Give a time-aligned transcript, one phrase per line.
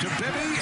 [0.00, 0.53] to Bibby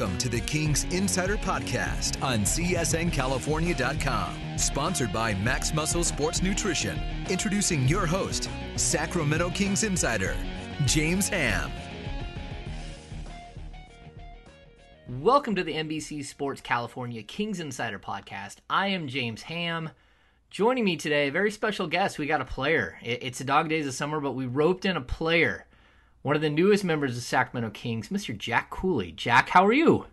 [0.00, 4.34] Welcome to the Kings Insider Podcast on CSNCalifornia.com.
[4.56, 6.98] Sponsored by Max Muscle Sports Nutrition.
[7.28, 10.34] Introducing your host, Sacramento Kings Insider,
[10.86, 11.70] James Ham.
[15.06, 18.56] Welcome to the NBC Sports California Kings Insider Podcast.
[18.70, 19.90] I am James Ham.
[20.48, 22.18] Joining me today, a very special guest.
[22.18, 22.96] We got a player.
[23.02, 25.66] It's the dog days of summer, but we roped in a player
[26.22, 28.36] one of the newest members of Sacramento Kings, Mr.
[28.36, 29.12] Jack Cooley.
[29.12, 30.06] Jack, how are you?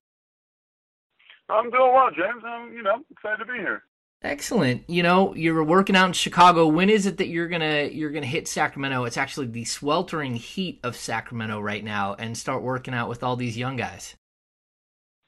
[1.50, 2.44] I'm doing well, James.
[2.46, 3.84] I'm, you know, excited to be here.
[4.24, 4.84] Excellent.
[4.90, 6.68] You know, you're working out in Chicago.
[6.68, 9.04] When is it that you're gonna you're gonna hit Sacramento?
[9.04, 13.36] It's actually the sweltering heat of Sacramento right now, and start working out with all
[13.36, 14.16] these young guys.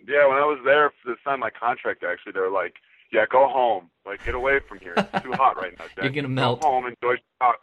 [0.07, 2.77] Yeah, when I was there to sign my contract, actually, they were like,
[3.13, 3.91] "Yeah, go home.
[4.07, 4.95] Like, get away from here.
[4.97, 5.85] It's too hot right now.
[5.95, 6.03] Jack.
[6.03, 6.61] You're gonna melt.
[6.61, 7.59] Go home, enjoy Chicago."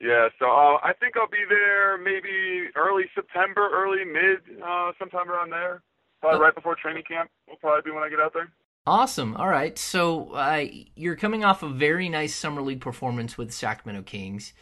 [0.00, 5.30] Yeah, so uh, I think I'll be there maybe early September, early mid, uh, sometime
[5.30, 5.82] around there.
[6.20, 7.30] Probably right before training camp.
[7.48, 8.50] Will probably be when I get out there.
[8.86, 9.36] Awesome.
[9.36, 9.76] All right.
[9.78, 14.52] So uh, you're coming off a very nice summer league performance with Sacramento Kings.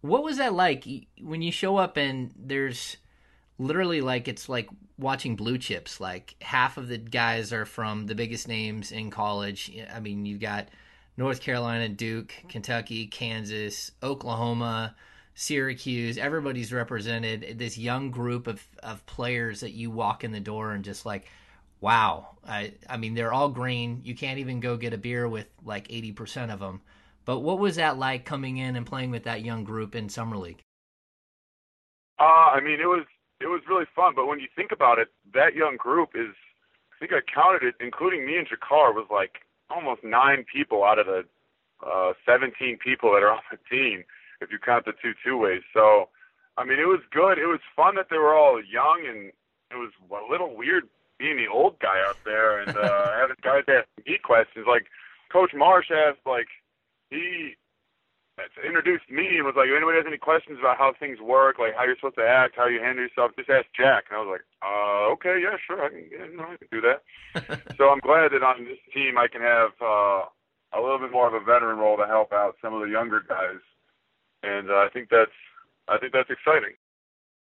[0.00, 0.86] What was that like
[1.20, 2.96] when you show up and there's
[3.58, 6.00] literally like it's like watching blue chips?
[6.00, 9.70] Like half of the guys are from the biggest names in college.
[9.92, 10.68] I mean, you've got
[11.16, 14.94] North Carolina, Duke, Kentucky, Kansas, Oklahoma,
[15.34, 16.18] Syracuse.
[16.18, 17.58] Everybody's represented.
[17.58, 21.26] This young group of, of players that you walk in the door and just like,
[21.80, 22.36] wow.
[22.46, 24.02] I, I mean, they're all green.
[24.04, 26.82] You can't even go get a beer with like 80% of them.
[27.24, 30.36] But what was that like coming in and playing with that young group in Summer
[30.36, 30.62] League?
[32.18, 33.04] Uh, I mean, it was
[33.40, 34.14] it was really fun.
[34.14, 36.34] But when you think about it, that young group is,
[36.92, 40.98] I think I counted it, including me and JaKarr, was like almost nine people out
[40.98, 41.24] of the
[41.84, 44.04] uh, 17 people that are on the team,
[44.40, 45.62] if you count the two two ways.
[45.74, 46.08] So,
[46.56, 47.38] I mean, it was good.
[47.38, 49.32] It was fun that they were all young, and
[49.70, 50.84] it was a little weird
[51.18, 54.66] being the old guy out there and uh, having guys ask me questions.
[54.68, 54.86] Like
[55.32, 56.48] Coach Marsh asked, like
[57.10, 57.56] he
[58.64, 61.74] introduced me and was like, if anybody has any questions about how things work, like
[61.74, 64.04] how you're supposed to act, how you handle yourself, just ask Jack.
[64.10, 66.82] And I was like, uh, okay, yeah, sure, I can, yeah, no, I can do
[66.84, 67.00] that.
[67.78, 70.28] so I'm glad that on this team I can have uh,
[70.76, 73.22] a little bit more of a veteran role to help out some of the younger
[73.26, 73.60] guys,
[74.42, 75.32] and uh, I think that's
[75.88, 76.74] I think that's exciting.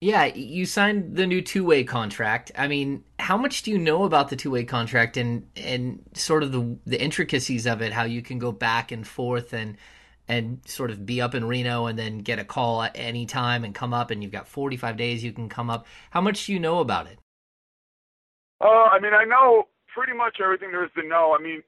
[0.00, 2.50] Yeah, you signed the new two-way contract.
[2.56, 6.52] I mean, how much do you know about the two-way contract and and sort of
[6.52, 7.92] the the intricacies of it?
[7.92, 9.76] How you can go back and forth and
[10.30, 13.64] and sort of be up in Reno and then get a call at any time
[13.64, 15.86] and come up and you've got 45 days you can come up.
[16.10, 17.18] How much do you know about it?
[18.60, 21.36] Uh, I mean, I know pretty much everything there is to know.
[21.36, 21.64] I mean,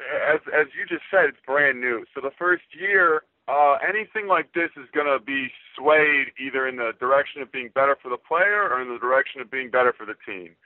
[0.00, 2.06] as as you just said, it's brand new.
[2.14, 6.76] So the first year, uh, anything like this is going to be swayed either in
[6.76, 9.92] the direction of being better for the player or in the direction of being better
[9.92, 10.56] for the team.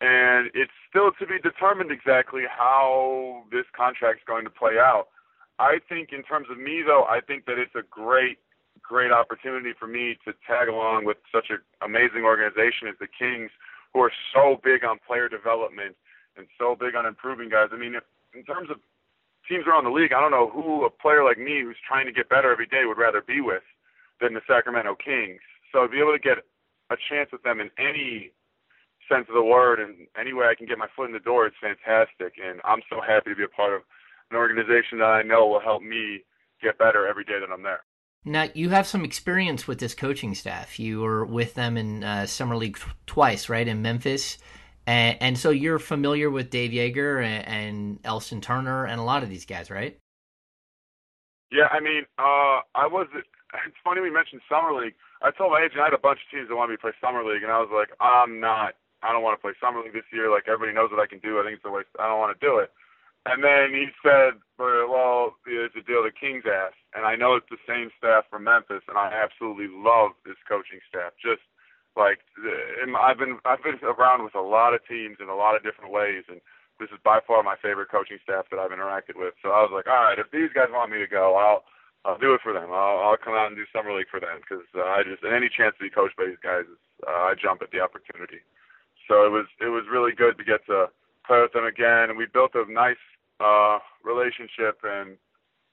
[0.00, 5.08] And it's still to be determined exactly how this contract's going to play out.
[5.58, 8.38] I think in terms of me though, I think that it's a great,
[8.82, 13.50] great opportunity for me to tag along with such an amazing organization as the Kings,
[13.92, 15.96] who are so big on player development
[16.36, 17.68] and so big on improving guys.
[17.72, 18.04] I mean, if,
[18.34, 18.76] in terms of
[19.48, 22.12] teams around the league, I don't know who a player like me who's trying to
[22.12, 23.64] get better every day would rather be with
[24.20, 25.40] than the Sacramento Kings.
[25.72, 26.38] So to be able to get
[26.90, 28.30] a chance with them in any
[29.08, 31.46] sense of the word and any way I can get my foot in the door,
[31.46, 32.34] it's fantastic.
[32.36, 33.82] And I'm so happy to be a part of
[34.30, 36.20] an organization that I know will help me
[36.62, 37.80] get better every day that I'm there.
[38.24, 40.78] Now you have some experience with this coaching staff.
[40.78, 44.38] You were with them in uh, summer league twice, right, in Memphis,
[44.86, 49.22] and, and, so you're familiar with Dave Joerger and, and Elston Turner and a lot
[49.22, 49.98] of these guys, right?
[51.52, 53.06] Yeah, I mean, uh, I was.
[53.14, 54.94] It's funny we mentioned summer league.
[55.22, 56.92] I told my agent I had a bunch of teams that wanted me to play
[57.00, 58.74] summer league, and I was like, I'm not.
[59.02, 60.30] I don't want to play summer league this year.
[60.30, 61.40] Like everybody knows what I can do.
[61.40, 61.88] I think it's a waste.
[61.98, 62.68] I don't want to do it.
[63.28, 66.80] And then he said, well, there's a deal the Kings asked.
[66.96, 70.80] And I know it's the same staff from Memphis, and I absolutely love this coaching
[70.88, 71.12] staff.
[71.20, 71.44] Just
[71.96, 75.62] like I've been, I've been around with a lot of teams in a lot of
[75.62, 76.40] different ways, and
[76.80, 79.34] this is by far my favorite coaching staff that I've interacted with.
[79.42, 81.66] So I was like, all right, if these guys want me to go, I'll,
[82.06, 82.70] I'll do it for them.
[82.70, 85.50] I'll, I'll come out and do summer league for them because uh, I just, any
[85.50, 86.64] chance to be coached by these guys,
[87.06, 88.46] uh, I jump at the opportunity.
[89.10, 90.86] So it was, it was really good to get to
[91.26, 93.02] play with them again, and we built a nice
[93.40, 95.16] uh, relationship and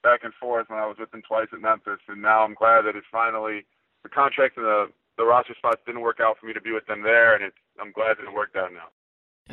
[0.02, 2.82] back and forth when I was with them twice at Memphis, and now I'm glad
[2.82, 3.66] that it's finally
[4.02, 4.86] the contract and the
[5.16, 7.56] the roster spots didn't work out for me to be with them there, and it's
[7.80, 8.88] I'm glad that it worked out now.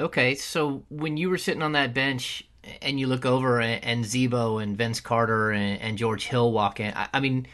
[0.03, 2.43] Okay, so when you were sitting on that bench
[2.81, 6.93] and you look over and Z-Bo and Vince Carter and, and George Hill walk in,
[6.95, 7.45] I, I, mean,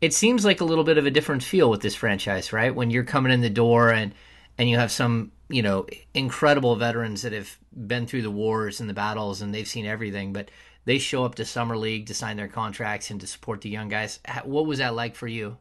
[0.00, 2.74] it seems like a little bit of a different feel with this franchise, right?
[2.74, 4.14] When you're coming in the door and
[4.56, 7.56] and you have some, you know, incredible veterans that have
[7.86, 10.50] been through the wars and the battles and they've seen everything, but
[10.84, 13.88] they show up to summer league to sign their contracts and to support the young
[13.88, 14.18] guys.
[14.42, 15.58] What was that like for you?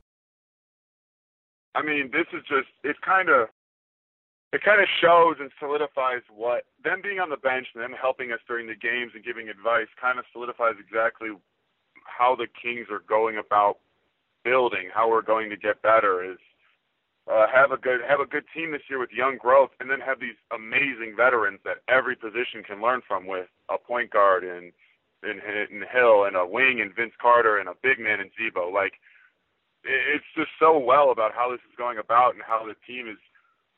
[1.76, 3.50] I mean, this is just it's kind of
[4.52, 8.32] it kind of shows and solidifies what them being on the bench and them helping
[8.32, 11.30] us during the games and giving advice kind of solidifies exactly
[12.06, 13.78] how the Kings are going about
[14.44, 16.40] building, how we're going to get better is
[17.32, 20.00] uh, have a good have a good team this year with young growth, and then
[20.00, 24.74] have these amazing veterans that every position can learn from with a point guard and
[25.24, 28.70] in, in Hill and a wing and Vince Carter and a big man in Z-Bo.
[28.70, 29.00] Like
[29.84, 33.20] it's just so well about how this is going about and how the team is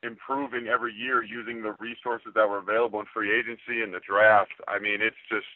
[0.03, 4.53] improving every year using the resources that were available in free agency and the draft.
[4.67, 5.49] I mean, it's just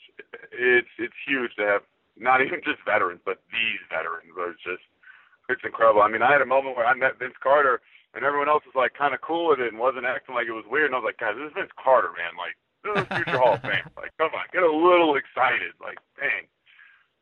[0.52, 1.82] it's it's huge to have
[2.18, 4.34] not even just veterans, but these veterans.
[4.34, 4.86] It's just
[5.50, 6.02] it's incredible.
[6.02, 7.82] I mean, I had a moment where I met Vince Carter
[8.14, 10.56] and everyone else was like kind of cool with it and wasn't acting like it
[10.56, 10.88] was weird.
[10.88, 12.34] And I was like, guys, this is Vince Carter, man.
[12.38, 13.86] Like, this is future Hall of Fame.
[13.98, 15.74] Like, come on, get a little excited.
[15.82, 16.48] Like, dang.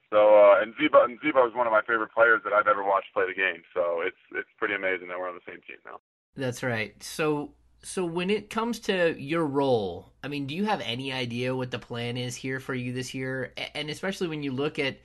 [0.10, 2.84] So uh, and Z-Bo and Z-Bo is one of my favorite players that I've ever
[2.84, 3.64] watched play the game.
[3.74, 6.00] So it's it's pretty amazing that we're on the same team now.
[6.36, 6.96] That's right.
[7.04, 7.52] So
[7.84, 11.72] so when it comes to your role, I mean, do you have any idea what
[11.72, 13.54] the plan is here for you this year?
[13.76, 14.98] And especially when you look at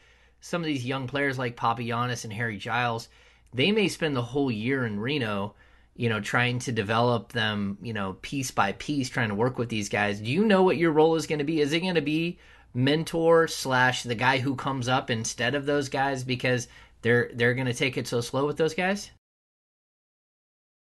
[0.43, 3.09] some of these young players like Papagiannis and Harry Giles,
[3.55, 5.55] they may spend the whole year in Reno,
[5.95, 9.69] you know, trying to develop them, you know, piece by piece, trying to work with
[9.69, 10.19] these guys.
[10.19, 11.61] Do you know what your role is going to be?
[11.61, 12.41] Is it going to be
[12.75, 16.67] mentor slash the guy who comes up instead of those guys because
[17.03, 19.13] they're they're going to take it so slow with those guys?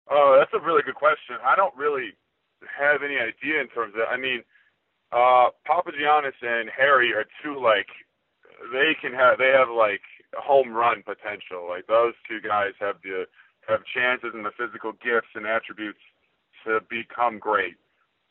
[0.10, 1.36] Oh, that's a really good question.
[1.46, 2.14] I don't really
[2.80, 4.08] have any idea in terms of.
[4.10, 4.42] I mean,
[5.12, 7.88] uh, Papagiannis and Harry are two like
[8.72, 10.02] they can have they have like
[10.36, 11.68] home run potential.
[11.68, 13.26] Like those two guys have the
[13.68, 16.02] have chances and the physical gifts and attributes
[16.66, 17.76] to become great.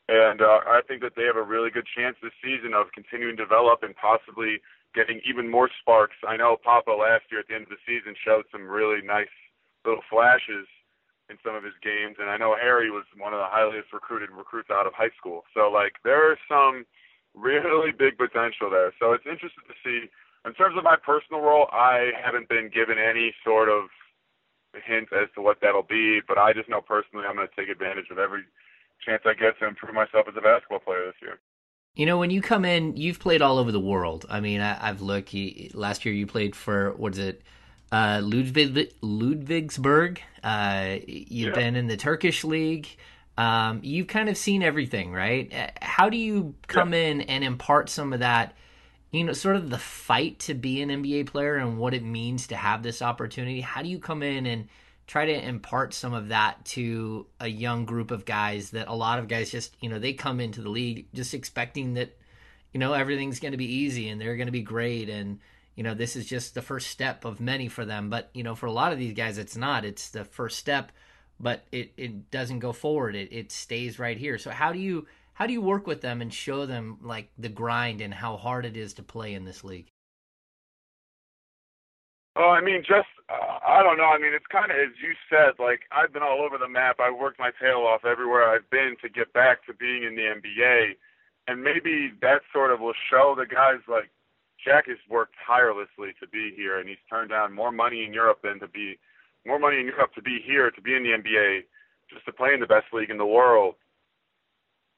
[0.07, 3.35] And uh, I think that they have a really good chance this season of continuing
[3.37, 4.61] to develop and possibly
[4.93, 6.15] getting even more sparks.
[6.27, 9.33] I know Papa last year at the end of the season showed some really nice
[9.83, 10.69] little flashes
[11.27, 14.29] in some of his games, and I know Harry was one of the highest recruited
[14.29, 15.43] recruits out of high school.
[15.57, 16.85] So like there is some
[17.33, 18.93] really big potential there.
[19.01, 20.07] So it's interesting to see.
[20.45, 23.85] In terms of my personal role, I haven't been given any sort of
[24.85, 27.69] hint as to what that'll be, but I just know personally I'm going to take
[27.69, 28.43] advantage of every
[29.03, 31.39] chance I get to improve myself as a basketball player this year.
[31.95, 34.25] You know, when you come in, you've played all over the world.
[34.29, 35.33] I mean, I, have looked.
[35.33, 37.41] You, last year, you played for what is it,
[37.91, 40.19] uh, Ludwig, Ludwigsburg.
[40.43, 41.55] Uh, you've yeah.
[41.55, 42.87] been in the Turkish league.
[43.37, 45.53] Um, you've kind of seen everything, right?
[45.53, 46.99] Uh, how do you come yeah.
[46.99, 48.55] in and impart some of that?
[49.15, 52.47] You know, sort of the fight to be an NBA player and what it means
[52.47, 53.61] to have this opportunity.
[53.61, 54.67] How do you come in and
[55.07, 59.19] try to impart some of that to a young group of guys that a lot
[59.19, 62.17] of guys just you know they come into the league just expecting that
[62.73, 65.39] you know everything's going to be easy and they're going to be great and
[65.75, 68.09] you know this is just the first step of many for them.
[68.09, 69.85] But you know for a lot of these guys it's not.
[69.85, 70.91] It's the first step
[71.39, 73.15] but it, it doesn't go forward.
[73.15, 74.37] It, it stays right here.
[74.37, 75.05] So how do you
[75.35, 78.65] how do you work with them and show them like the grind and how hard
[78.65, 79.91] it is to play in this league
[82.35, 84.11] Oh, I mean, just uh, I don't know.
[84.11, 85.55] I mean, it's kind of as you said.
[85.57, 86.97] Like I've been all over the map.
[86.99, 90.35] I worked my tail off everywhere I've been to get back to being in the
[90.35, 90.99] NBA,
[91.47, 94.11] and maybe that sort of will show the guys like
[94.63, 98.39] Jack has worked tirelessly to be here, and he's turned down more money in Europe
[98.43, 98.99] than to be
[99.45, 101.61] more money in Europe to be here to be in the NBA,
[102.11, 103.75] just to play in the best league in the world.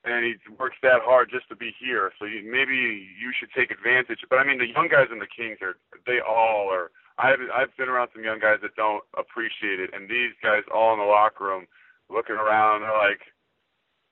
[0.07, 2.11] And he works that hard just to be here.
[2.17, 2.75] So you, maybe
[3.19, 4.23] you should take advantage.
[4.29, 7.75] But I mean, the young guys in the Kings are they all are I've I've
[7.77, 11.05] been around some young guys that don't appreciate it, and these guys all in the
[11.05, 11.67] locker room
[12.09, 13.19] looking around, they're like,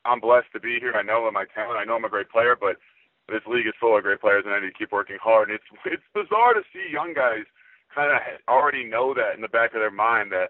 [0.03, 0.93] I'm blessed to be here.
[0.93, 1.79] I know my talent.
[1.79, 2.77] I know I'm a great player, but
[3.29, 5.49] this league is full of great players, and I need to keep working hard.
[5.49, 7.45] And it's it's bizarre to see young guys
[7.93, 10.49] kind of already know that in the back of their mind that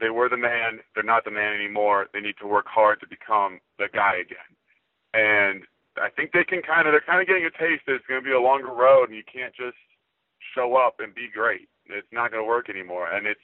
[0.00, 2.06] they were the man, they're not the man anymore.
[2.12, 4.55] They need to work hard to become the guy again.
[5.16, 5.64] And
[5.96, 8.20] I think they can kind of they're kind of getting a taste that it's going
[8.20, 9.80] to be a longer road, and you can't just
[10.54, 11.68] show up and be great.
[11.86, 13.40] It's not going to work anymore, and it's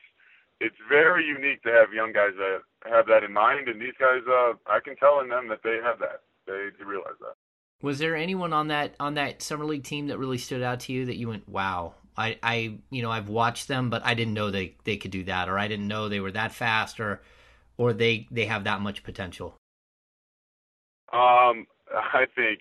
[0.60, 2.60] it's very unique to have young guys that
[2.90, 3.68] have that in mind.
[3.68, 6.20] And these guys, uh, I can tell in them that they have that.
[6.46, 7.34] They, they realize that.
[7.80, 10.92] Was there anyone on that on that summer league team that really stood out to
[10.92, 14.34] you that you went, "Wow, I, I you know I've watched them, but I didn't
[14.34, 17.22] know they they could do that, or I didn't know they were that fast, or
[17.78, 19.56] or they they have that much potential."
[21.12, 22.60] Um, I think,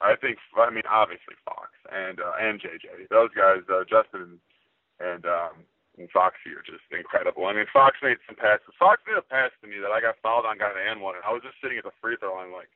[0.00, 4.38] I think, I mean, obviously Fox and uh, and JJ, those guys, uh, Justin
[5.00, 5.64] and um,
[5.96, 7.48] and Foxy are just incredible.
[7.48, 8.76] I mean, Fox made some passes.
[8.76, 11.16] Fox made a pass to me that I got fouled on, got an and one,
[11.16, 12.68] and I was just sitting at the free throw line, like,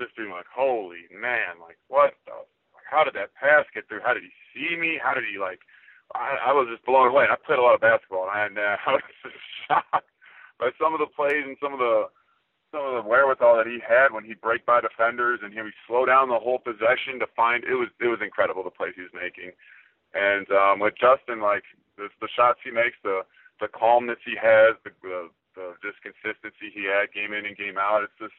[0.00, 2.32] just being like, holy man, like, what the,
[2.72, 4.00] like, how did that pass get through?
[4.00, 4.96] How did he see me?
[4.96, 5.60] How did he like?
[6.16, 7.28] I, I was just blown away.
[7.28, 9.36] I played a lot of basketball, and uh, I was just
[9.68, 10.08] shocked
[10.56, 12.08] by some of the plays and some of the
[12.74, 15.78] some of the wherewithal that he had when he'd break by defenders and he would
[15.86, 19.06] slow down the whole possession to find it was it was incredible the plays he
[19.06, 19.54] was making.
[20.12, 21.62] And um with Justin like
[21.96, 23.22] the the shots he makes, the
[23.62, 27.78] the calmness he has, the the, the just consistency he had game in and game
[27.78, 28.34] out, it's just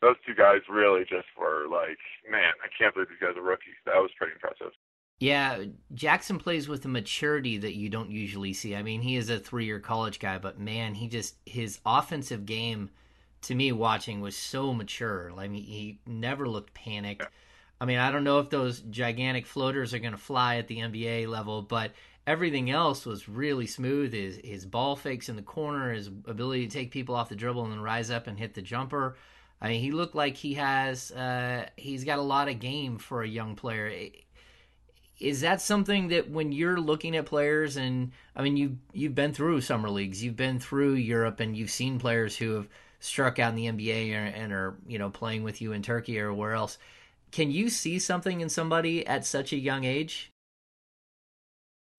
[0.00, 3.76] those two guys really just were like, man, I can't believe these guys are rookies.
[3.84, 4.72] That was pretty impressive.
[5.20, 5.64] Yeah,
[5.94, 8.74] Jackson plays with a maturity that you don't usually see.
[8.74, 12.90] I mean, he is a three-year college guy, but man, he just his offensive game
[13.44, 15.32] to me watching was so mature.
[15.36, 17.26] I mean, he never looked panicked.
[17.80, 20.78] I mean, I don't know if those gigantic floaters are going to fly at the
[20.78, 21.92] NBA level, but
[22.26, 24.12] everything else was really smooth.
[24.12, 27.64] His his ball fakes in the corner, his ability to take people off the dribble
[27.64, 29.16] and then rise up and hit the jumper.
[29.60, 33.22] I mean, he looked like he has uh, he's got a lot of game for
[33.22, 33.92] a young player.
[35.20, 39.32] Is that something that when you're looking at players and I mean you you've been
[39.32, 42.68] through summer leagues, you've been through Europe, and you've seen players who have
[43.04, 46.18] struck out in the NBA or, and are you know playing with you in Turkey
[46.18, 46.78] or where else.
[47.30, 50.32] Can you see something in somebody at such a young age?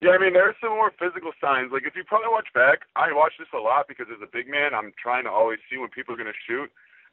[0.02, 1.72] Yeah, I mean there are some more physical signs.
[1.72, 4.50] Like if you probably watch back, I watch this a lot because as a big
[4.50, 6.72] man, I'm trying to always see when people are going to shoot,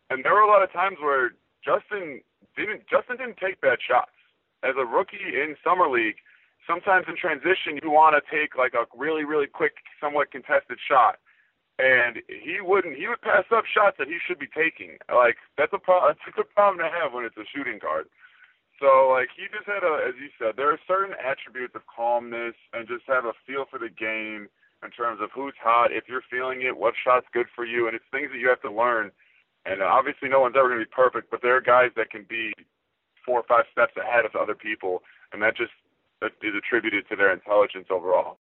[0.09, 1.33] and there were a lot of times where
[1.65, 2.23] Justin
[2.57, 4.17] didn't Justin didn't take bad shots.
[4.65, 6.17] As a rookie in summer league,
[6.67, 11.19] sometimes in transition you want to take like a really really quick, somewhat contested shot
[11.79, 12.97] and he wouldn't.
[12.97, 14.99] He would pass up shots that he should be taking.
[15.09, 16.15] Like that's a problem.
[16.27, 18.07] That's a problem to have when it's a shooting guard.
[18.81, 22.55] So like he just had a, as you said, there are certain attributes of calmness
[22.73, 24.49] and just have a feel for the game
[24.83, 27.95] in terms of who's hot, if you're feeling it, what shot's good for you, and
[27.95, 29.13] it's things that you have to learn.
[29.65, 32.11] And uh, obviously, no one's ever going to be perfect, but there are guys that
[32.11, 32.53] can be
[33.25, 35.03] four or five steps ahead of other people,
[35.33, 35.71] and that just
[36.43, 38.39] is attributed to their intelligence overall.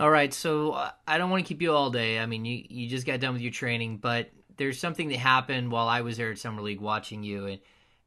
[0.00, 2.18] All right, so uh, I don't want to keep you all day.
[2.18, 5.70] I mean, you you just got done with your training, but there's something that happened
[5.70, 7.60] while I was there at summer league watching you, and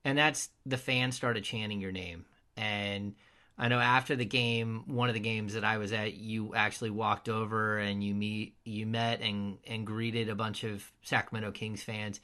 [0.03, 2.25] and that's the fans started chanting your name.
[2.57, 3.15] And
[3.57, 6.89] I know after the game, one of the games that I was at, you actually
[6.89, 11.83] walked over and you meet you met and and greeted a bunch of Sacramento Kings
[11.83, 12.19] fans.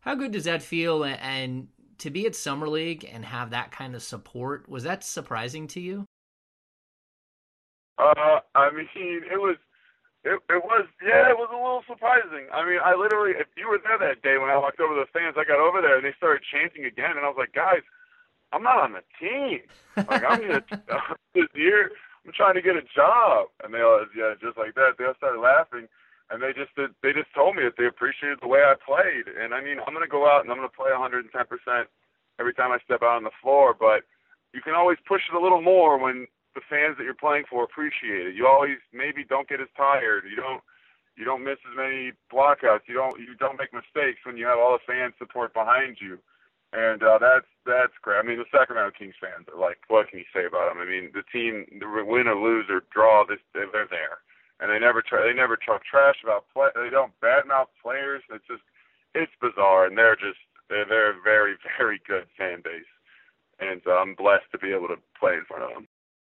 [0.00, 1.04] How good does that feel?
[1.04, 1.68] And
[1.98, 5.80] to be at summer league and have that kind of support was that surprising to
[5.80, 6.04] you?
[7.98, 9.56] Uh, I mean, it was,
[10.24, 12.50] it, it was, yeah, it was a little surprising.
[12.52, 15.06] I mean, I literally, if you were there that day when I walked over the
[15.12, 17.86] fans, I got over there and they started chanting again, and I was like, guys,
[18.52, 19.62] I'm not on the team.
[19.96, 20.62] Like, I'm here
[21.34, 21.90] this year.
[22.24, 24.96] I'm trying to get a job, and they all, yeah, just like that.
[24.96, 25.86] They all started laughing,
[26.30, 29.28] and they just did, they just told me that they appreciated the way I played.
[29.28, 31.92] And I mean, I'm gonna go out and I'm gonna play 110 percent
[32.40, 34.08] every time I step out on the floor, but
[34.56, 37.64] you can always push it a little more when the fans that you're playing for
[37.64, 38.34] appreciate it.
[38.34, 40.24] You always maybe don't get as tired.
[40.28, 40.62] You don't
[41.16, 42.86] you don't miss as many blockouts.
[42.86, 46.18] You don't you don't make mistakes when you have all the fan support behind you.
[46.74, 48.18] And uh, that's that's great.
[48.18, 50.82] I mean, the Sacramento Kings fans are like, what can you say about them?
[50.82, 54.18] I mean, the team, the win or lose or draw, this they're there,
[54.58, 55.22] and they never try.
[55.22, 56.74] They never talk trash about play.
[56.74, 58.22] They don't badmouth players.
[58.28, 58.66] It's just,
[59.14, 62.90] it's bizarre, and they're just they're they're a very very good fan base,
[63.60, 65.86] and uh, I'm blessed to be able to play in front of them.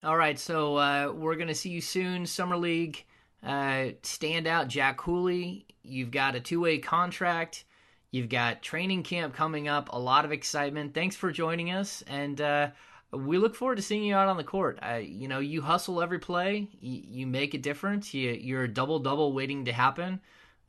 [0.02, 2.24] All right, so uh, we're going to see you soon.
[2.24, 3.04] Summer League
[3.42, 5.66] uh, standout Jack Cooley.
[5.82, 7.64] You've got a two way contract.
[8.10, 9.90] You've got training camp coming up.
[9.92, 10.94] A lot of excitement.
[10.94, 12.70] Thanks for joining us, and uh,
[13.12, 14.80] we look forward to seeing you out on the court.
[15.02, 16.68] you know, you hustle every play.
[16.80, 18.14] You, you make a difference.
[18.14, 20.20] You, you're a double double waiting to happen.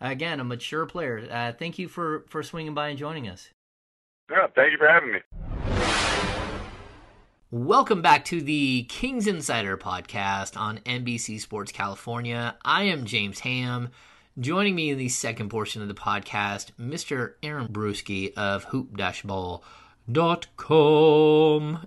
[0.01, 1.25] Again, a mature player.
[1.31, 3.49] Uh, thank you for for swinging by and joining us.
[4.29, 6.10] Yeah, thank you for having me.
[7.53, 12.55] Welcome back to the Kings Insider podcast on NBC Sports California.
[12.63, 13.89] I am James Ham.
[14.39, 17.33] Joining me in the second portion of the podcast, Mr.
[17.43, 19.63] Aaron Bruski of hoop-ball.com.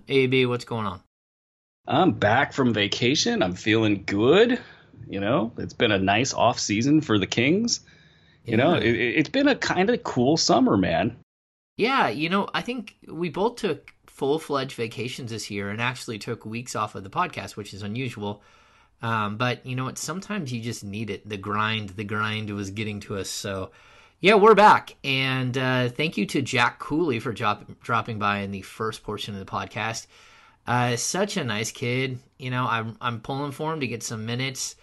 [0.07, 1.01] AB, what's going on?
[1.87, 3.41] I'm back from vacation.
[3.41, 4.59] I'm feeling good.
[5.07, 7.79] You know, it's been a nice off season for the Kings.
[8.45, 8.57] You yeah.
[8.57, 11.17] know, it, has been a kind of cool summer, man.
[11.77, 16.17] Yeah, you know, I think we both took full fledged vacations this year and actually
[16.17, 18.41] took weeks off of the podcast, which is unusual.
[19.01, 19.97] Um, but you know what?
[19.97, 21.27] Sometimes you just need it.
[21.27, 23.29] The grind, the grind was getting to us.
[23.29, 23.71] So,
[24.21, 24.95] yeah, we're back.
[25.03, 29.33] And uh, thank you to Jack Cooley for drop, dropping by in the first portion
[29.33, 30.07] of the podcast.
[30.65, 32.17] Uh, such a nice kid.
[32.39, 34.77] You know, I'm I'm pulling for him to get some minutes.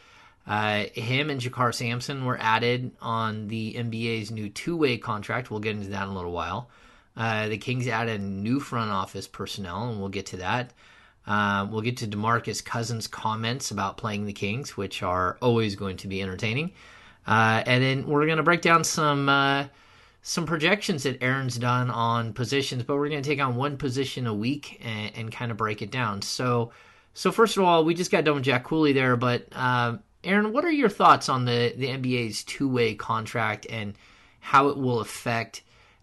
[0.47, 5.51] Uh, him and JaKarr Sampson were added on the NBA's new two-way contract.
[5.51, 6.69] We'll get into that in a little while.
[7.17, 10.73] Uh, the Kings added new front office personnel, and we'll get to that.
[11.27, 15.97] Uh, we'll get to Demarcus Cousins' comments about playing the Kings, which are always going
[15.99, 16.73] to be entertaining.
[17.27, 19.65] Uh, and then we're going to break down some uh,
[20.23, 24.27] some projections that Aaron's done on positions, but we're going to take on one position
[24.27, 26.23] a week and, and, kind of break it down.
[26.23, 26.71] So,
[27.13, 30.53] so first of all, we just got done with Jack Cooley there, but uh, Aaron,
[30.53, 33.95] what are your thoughts on the the NBA's two way contract and
[34.41, 35.63] how it will affect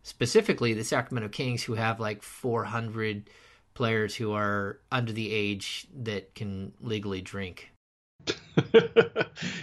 [0.10, 3.30] specifically the Sacramento Kings, who have like 400
[3.76, 7.72] players who are under the age that can legally drink?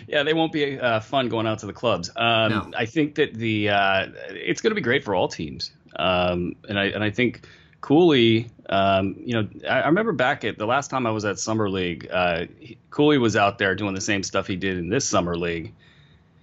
[0.09, 2.11] yeah, they won't be uh, fun going out to the clubs.
[2.17, 2.71] Um, no.
[2.77, 6.79] I think that the uh, it's going to be great for all teams, um, and
[6.79, 7.47] I and I think
[7.83, 11.39] Cooley, um, you know, I, I, remember back at the last time I was at
[11.39, 12.47] summer league, uh,
[12.91, 15.75] Cooley was out there doing the same stuff he did in this summer league.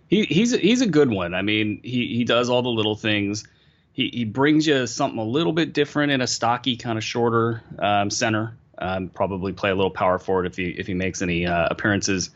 [0.08, 1.34] He, he's a, he's a good one.
[1.34, 3.46] I mean, he he does all the little things.
[3.94, 7.64] He he brings you something a little bit different in a stocky kind of shorter
[7.80, 8.58] um, center.
[8.78, 12.32] Um, probably play a little power forward if he if he makes any uh, appearances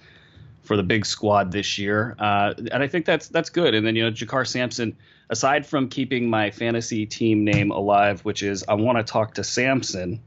[0.67, 2.15] for the big squad this year.
[2.19, 3.73] Uh, and I think that's that's good.
[3.73, 4.95] And then you know JaKarr Sampson,
[5.29, 9.43] aside from keeping my fantasy team name alive, which is I want to talk to
[9.43, 10.21] Sampson,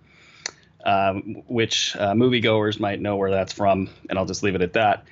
[0.84, 4.72] um, which uh, moviegoers might know where that's from, and I'll just leave it at
[4.72, 5.04] that.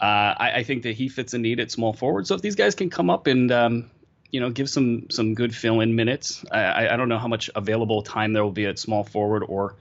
[0.00, 2.26] Uh, I, I, think that he fits a need at small forward.
[2.26, 3.90] So if these guys can come up and um,
[4.34, 7.50] you know give some some good fill in minutes, I, I don't know how much
[7.54, 9.76] available time there will be at small forward or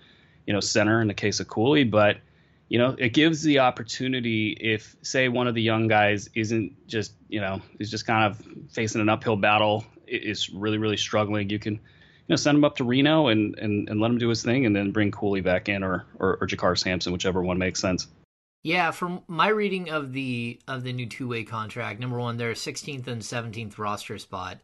[0.45, 2.17] you know center in the case of Cooley, but
[2.69, 7.13] you know it gives the opportunity if say one of the young guys isn't just
[7.29, 11.57] you know is just kind of facing an uphill battle is really really struggling you
[11.57, 11.79] can you
[12.29, 14.75] know send him up to Reno and and, and let him do his thing and
[14.75, 18.05] then bring Cooley back in or or, or JaKarr Sampson whichever one makes sense.
[18.63, 22.53] Yeah, from my reading of the of the new two way contract, number one, their
[22.53, 24.59] 16th and 17th roster spot.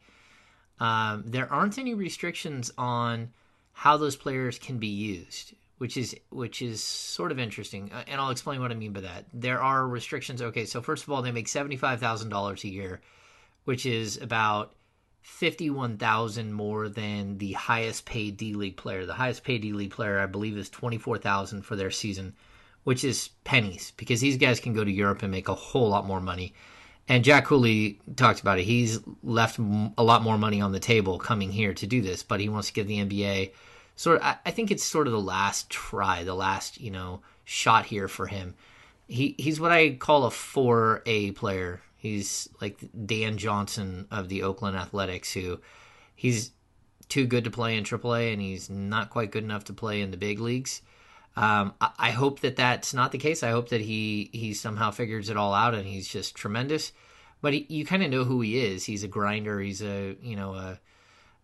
[0.80, 3.32] Um, there aren't any restrictions on
[3.74, 8.22] how those players can be used which is which is sort of interesting, uh, and
[8.22, 9.26] I'll explain what I mean by that.
[9.34, 10.42] There are restrictions.
[10.42, 13.02] Okay, so first of all, they make seventy five thousand dollars a year,
[13.64, 14.76] which is about
[15.22, 19.06] fifty one thousand more than the highest paid D League player.
[19.06, 22.36] The highest paid D League player, I believe, is twenty four thousand for their season,
[22.90, 26.08] which is pennies because these guys can go to Europe and make a whole lot
[26.08, 26.56] more money.
[27.08, 28.64] And Jack Cooley talked about it.
[28.64, 32.40] He's left a lot more money on the table coming here to do this, but
[32.40, 33.52] he wants to give the NBA
[33.96, 37.86] sort of, I, think it's sort of the last try, the last you know shot
[37.86, 38.56] here for him.
[39.08, 41.82] He he's what I call a four A player.
[41.96, 45.60] He's like Dan Johnson of the Oakland Athletics, who
[46.16, 46.54] he's
[47.08, 50.10] too good to play in AAA, and he's not quite good enough to play in
[50.10, 50.82] the big leagues.
[51.40, 53.44] Um, I, I, hope that that's not the case.
[53.44, 56.92] I hope that he he somehow figures it all out, and he's just tremendous.
[57.42, 58.84] But he, you kind of know who he is.
[58.84, 59.62] He's a grinder.
[59.62, 60.80] He's a you know a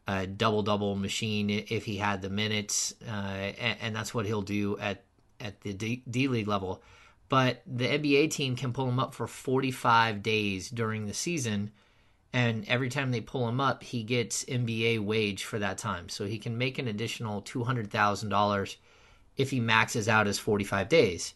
[0.06, 4.42] a double double machine if he had the minutes, uh, and, and, that's what he'll
[4.42, 5.06] do at
[5.40, 6.84] at the D, D League level.
[7.30, 11.72] But the NBA team can pull him up for 45 days during the season,
[12.34, 16.10] and every time they pull him up, he gets NBA wage for that time.
[16.10, 18.76] So he can make an additional $200,000
[19.38, 21.34] if he maxes out his 45 days.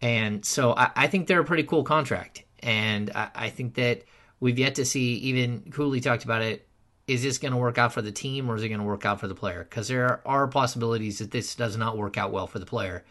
[0.00, 2.44] And so I, I think they're a pretty cool contract.
[2.60, 4.02] And I, I think that
[4.40, 6.66] we've yet to see, even Cooley talked about it
[7.06, 9.04] is this going to work out for the team or is it going to work
[9.04, 9.66] out for the player?
[9.68, 13.04] Because there are possibilities that this does not work out well for the player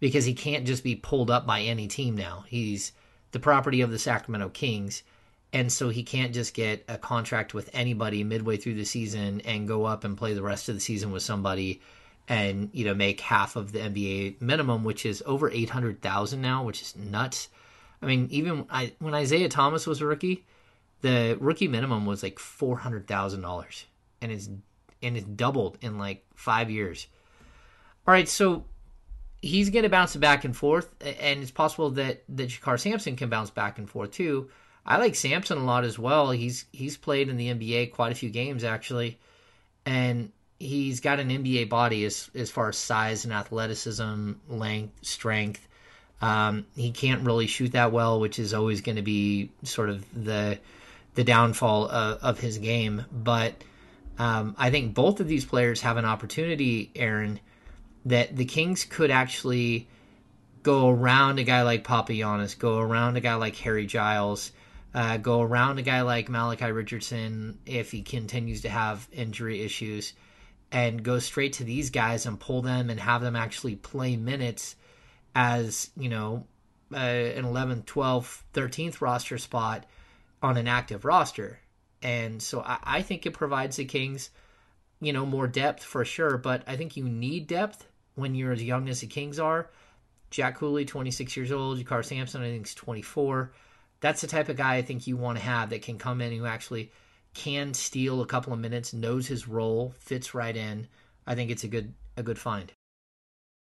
[0.00, 2.44] because he can't just be pulled up by any team now.
[2.46, 2.92] He's
[3.30, 5.02] the property of the Sacramento Kings.
[5.50, 9.68] And so he can't just get a contract with anybody midway through the season and
[9.68, 11.80] go up and play the rest of the season with somebody
[12.28, 16.82] and, you know, make half of the NBA minimum, which is over 800,000 now, which
[16.82, 17.48] is nuts.
[18.00, 20.44] I mean, even I, when Isaiah Thomas was a rookie,
[21.02, 23.84] the rookie minimum was like four hundred thousand dollars,
[24.20, 24.48] and it's
[25.02, 27.06] and it's doubled in like five years.
[28.06, 28.64] All right, so
[29.40, 33.28] he's going to bounce back and forth, and it's possible that that JaKarr Sampson can
[33.28, 34.48] bounce back and forth too.
[34.84, 36.30] I like Sampson a lot as well.
[36.30, 39.20] He's he's played in the NBA quite a few games actually,
[39.84, 45.66] and he's got an NBA body as as far as size and athleticism, length, strength.
[46.20, 50.04] Um, he can't really shoot that well, which is always going to be sort of
[50.14, 50.58] the
[51.14, 53.04] the downfall of, of his game.
[53.12, 53.54] But
[54.18, 57.40] Um, I think both of these players have an opportunity, Aaron,
[58.04, 59.88] that the Kings could actually
[60.62, 64.52] go around a guy like Papagiannis, go around a guy like Harry Giles,
[64.94, 70.12] uh, go around a guy like Malachi Richardson if he continues to have injury issues,
[70.72, 74.74] and go straight to these guys and pull them and have them actually play minutes
[75.34, 76.46] as, you know,
[76.92, 79.84] uh, an 11th, 12th, 13th roster spot
[80.42, 81.60] on an active roster.
[82.02, 84.30] And so I, I think it provides the Kings,
[85.00, 86.38] you know, more depth for sure.
[86.38, 89.70] But I think you need depth when you're as young as the Kings are.
[90.30, 91.78] Jack Cooley, 26 years old.
[91.78, 93.52] JaKarr Sampson, I think, is 24.
[94.00, 96.32] That's the type of guy I think you want to have that can come in
[96.32, 96.90] who actually
[97.34, 100.88] can steal a couple of minutes, knows his role, fits right in.
[101.26, 102.72] I think it's a good a good find.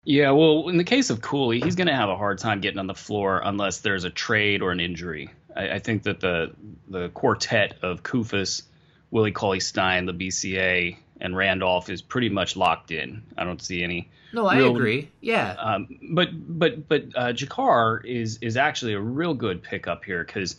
[0.04, 2.78] Yeah, well, in the case of Cooley, he's going to have a hard time getting
[2.78, 5.30] on the floor unless there's a trade or an injury.
[5.54, 6.52] I, I think that the
[6.88, 8.62] the quartet of Koufos,
[9.10, 13.24] Willie Cauley Stein, the BCA, and Randolph is pretty much locked in.
[13.36, 14.10] I don't see any.
[14.32, 15.10] No, I real, agree.
[15.20, 15.56] Yeah.
[15.58, 20.56] Um, but but but uh, JaKarr is is actually a real good pickup here because.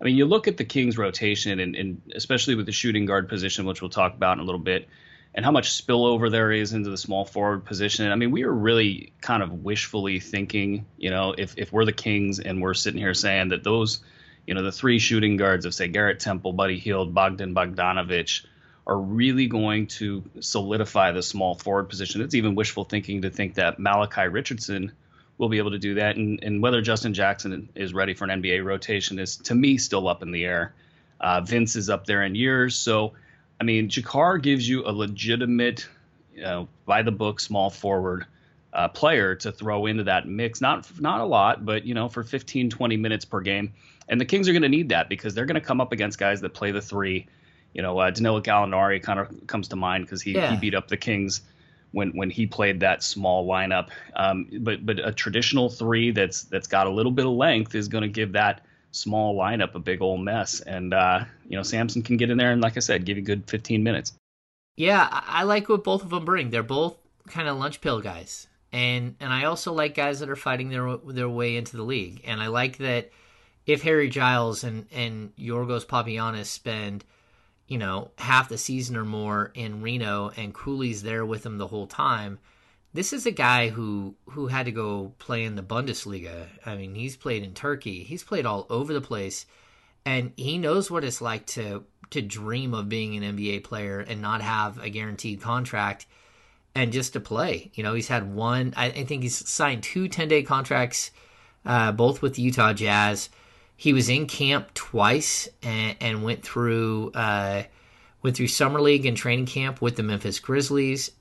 [0.00, 3.28] I mean, you look at the Kings' rotation, and, and especially with the shooting guard
[3.28, 4.88] position, which we'll talk about in a little bit
[5.34, 8.10] and how much spillover there is into the small forward position.
[8.10, 11.92] I mean, we were really kind of wishfully thinking, you know, if, if we're the
[11.92, 14.00] Kings and we're sitting here saying that those,
[14.46, 18.46] you know, the three shooting guards of, say, Garrett Temple, Buddy Hield, Bogdan Bogdanovich
[18.86, 22.22] are really going to solidify the small forward position.
[22.22, 24.92] It's even wishful thinking to think that Malachi Richardson
[25.38, 26.16] will be able to do that.
[26.16, 30.08] And, and whether Justin Jackson is ready for an NBA rotation is, to me, still
[30.08, 30.74] up in the air.
[31.20, 32.76] Uh, Vince is up there in years.
[32.76, 33.12] So,
[33.60, 35.86] I mean, JaKarr gives you a legitimate,
[36.34, 38.26] you know, by the book small forward
[38.72, 40.60] uh, player to throw into that mix.
[40.60, 43.72] Not not a lot, but you know, for 15, 20 minutes per game.
[44.08, 46.18] And the Kings are going to need that because they're going to come up against
[46.18, 47.26] guys that play the three.
[47.72, 50.52] You know, uh, Danilo Gallinari kind of comes to mind because he, yeah.
[50.52, 51.42] he beat up the Kings
[51.96, 53.88] when when he played that small lineup.
[54.14, 57.88] Um, but but a traditional three that's that's got a little bit of length is
[57.88, 60.60] going to give that small lineup a big old mess.
[60.60, 63.22] And uh, you know, Sampson can get in there and, like I said, give you
[63.22, 64.12] good 15 minutes.
[64.76, 66.50] Yeah, I like what both of them bring.
[66.50, 70.36] They're both kind of lunch pill guys, and and I also like guys that are
[70.36, 72.20] fighting their their way into the league.
[72.26, 73.10] And I like that
[73.64, 77.06] if Harry Giles and and Yorgos Papagiannis spend
[77.68, 81.68] you know half the season or more in Reno, and Cooley's there with him the
[81.68, 82.38] whole time
[82.96, 86.46] this is a guy who who had to go play in the Bundesliga.
[86.64, 88.02] I mean, he's played in Turkey.
[88.02, 89.44] He's played all over the place,
[90.06, 94.22] and he knows what it's like to to dream of being an NBA player and
[94.22, 96.06] not have a guaranteed contract
[96.74, 97.70] and just to play.
[97.74, 98.72] You know, he's had one.
[98.76, 101.10] I, I think he's signed two 10 day contracts,
[101.66, 103.28] uh, both with the Utah Jazz.
[103.76, 107.64] He was in camp twice and, and went through uh,
[108.22, 111.12] went through summer league and training camp with the Memphis Grizzlies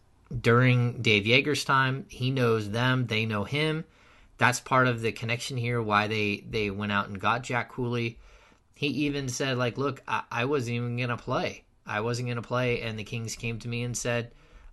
[0.42, 2.06] during Dave Joerger's time.
[2.10, 3.84] He knows them, they know him.
[4.38, 5.82] That's part of the connection here.
[5.82, 8.20] Why they they went out and got Jack Cooley.
[8.74, 11.64] He even said like, "Look, I, I wasn't even gonna play.
[11.86, 14.32] I wasn't gonna play." And the Kings came to me and said,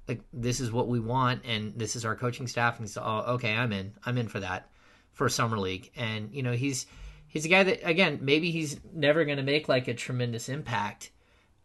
[0.09, 3.35] "Like, this is what we want, and this is our coaching staff." And said, "Oh,
[3.35, 3.93] okay, I'm in.
[4.05, 4.69] I'm in for that
[5.13, 6.87] for summer league." And you know, he's
[7.33, 11.11] he's a guy that again maybe he's never gonna make like a tremendous impact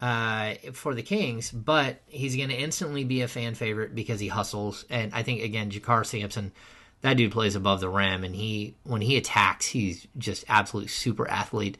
[0.00, 4.28] uh, for the Kings, but he's going to instantly be a fan favorite because he
[4.28, 4.84] hustles.
[4.90, 6.52] And I think again, JaKarr Sampson,
[7.00, 11.28] that dude plays above the rim, and he when he attacks, he's just absolute super
[11.28, 11.78] athlete.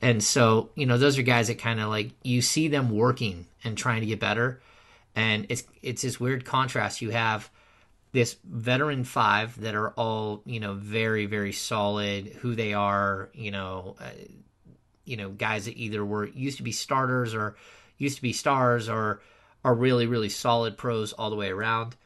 [0.00, 3.46] And so you know, those are guys that kind of like you see them working
[3.64, 4.60] and trying to get better,
[5.14, 7.00] and it's it's this weird contrast.
[7.00, 7.50] You have
[8.12, 13.50] this veteran five that are all you know very very solid who they are you
[13.50, 14.10] know uh,
[15.04, 17.56] you know guys that either were used to be starters or
[17.98, 19.20] used to be stars or
[19.64, 21.96] are really really solid pros all the way around.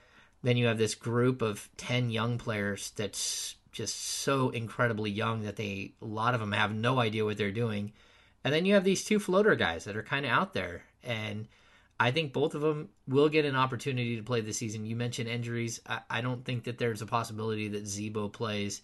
[0.43, 5.57] Then you have this group of 10 young players that's just so incredibly young that
[5.57, 7.93] they a lot of them have no idea what they're doing.
[8.45, 11.49] And then you have these two floater guys that are kind of out there and
[11.99, 14.85] I think both of them will get an opportunity to play this season.
[14.85, 15.81] You mentioned injuries.
[15.87, 18.83] I, I don't think that there's a possibility that Z-Bo plays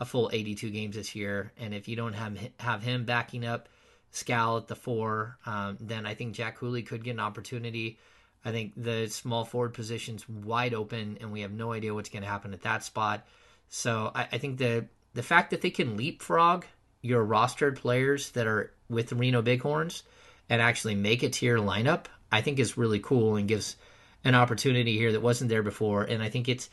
[0.00, 1.52] a full 82 games this year.
[1.58, 3.68] And if you don't have have him backing up
[4.10, 7.98] Skal at the four, um, then I think Jack Cooley could get an opportunity.
[8.44, 12.22] I think the small forward position's wide open, and we have no idea what's going
[12.22, 13.26] to happen at that spot.
[13.68, 16.64] So I, I, think the the fact that they can leapfrog
[17.00, 20.02] your rostered players that are with Reno Bighorns
[20.48, 23.76] and actually make it to your lineup, I think is really cool and gives
[24.24, 26.02] an opportunity here that wasn't there before.
[26.02, 26.68] And I think it's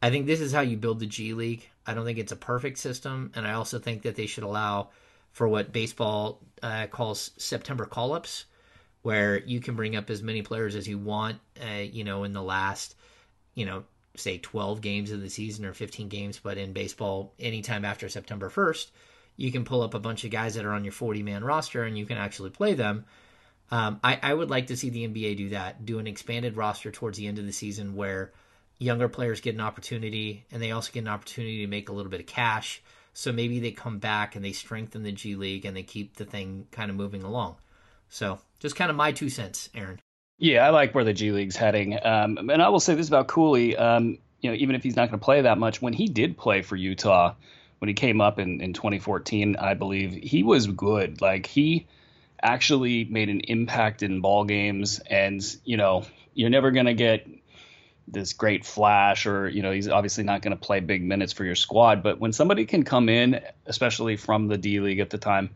[0.00, 1.68] I think this is how you build the G League.
[1.84, 4.90] I don't think it's a perfect system, and I also think that they should allow
[5.32, 8.44] for what baseball uh, calls September call ups,
[9.02, 12.32] where you can bring up as many players as you want, uh, you know, in
[12.32, 12.94] the last,
[13.54, 13.82] you know,
[14.16, 18.48] say 12 games of the season or 15 games, but in baseball, anytime after September
[18.48, 18.90] 1st,
[19.36, 21.82] you can pull up a bunch of guys that are on your 40 man roster
[21.82, 23.04] and you can actually play them.
[23.70, 26.90] Um, I, I would like to see the NBA do that, do an expanded roster
[26.90, 28.32] towards the end of the season where
[28.78, 32.10] younger players get an opportunity and they also get an opportunity to make a little
[32.10, 32.82] bit of cash.
[33.12, 36.24] So maybe they come back and they strengthen the G League and they keep the
[36.24, 37.56] thing kind of moving along.
[38.08, 40.00] So just kind of my two cents, Aaron.
[40.38, 41.98] Yeah, I like where the G League's heading.
[42.02, 43.76] Um, and I will say this about Cooley.
[43.76, 46.36] Um, you know, even if he's not going to play that much, when he did
[46.36, 47.34] play for Utah,
[47.78, 51.20] when he came up in, in 2014, I believe he was good.
[51.20, 51.86] Like he
[52.42, 57.26] actually made an impact in ball games, and you know, you're never going to get
[58.08, 61.44] this great flash or you know he's obviously not going to play big minutes for
[61.44, 62.02] your squad.
[62.02, 65.50] But when somebody can come in especially from the D League at the time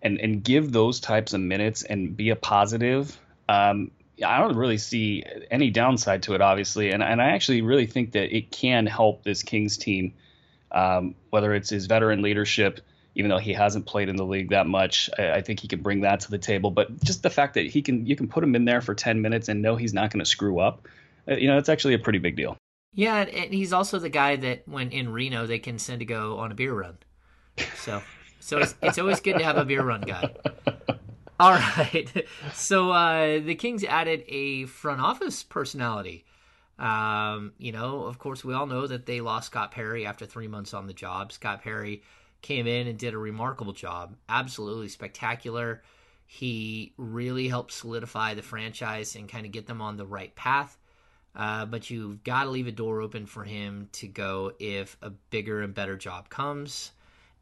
[0.00, 3.16] and and give those types of minutes and be a positive
[3.48, 3.90] um,
[4.24, 8.12] I don't really see any downside to it, obviously, and and I actually really think
[8.12, 10.14] that it can help this Kings team,
[10.70, 12.80] um, whether it's his veteran leadership,
[13.14, 15.10] even though he hasn't played in the league that much.
[15.18, 16.70] I, I, think he can bring that to the table.
[16.70, 19.20] But just the fact that he can, you can put him in there for ten
[19.20, 20.88] minutes and know he's not going to screw up,
[21.28, 22.56] uh, you know, it's actually a pretty big deal.
[22.94, 26.38] Yeah, and he's also the guy that when in Reno they can send to go
[26.38, 26.98] on a beer run.
[27.76, 28.02] So,
[28.40, 30.30] so it's, it's always good to have a beer run guy.
[31.40, 32.08] All right.
[32.54, 36.24] So uh, the Kings added a front office personality.
[36.78, 40.48] Um, you know, of course, we all know that they lost Scott Perry after three
[40.48, 41.32] months on the job.
[41.32, 42.02] Scott Perry
[42.42, 45.82] came in and did a remarkable job, absolutely spectacular.
[46.26, 50.78] He really helped solidify the franchise and kind of get them on the right path.
[51.34, 55.10] Uh, but you've got to leave a door open for him to go if a
[55.10, 56.92] bigger and better job comes.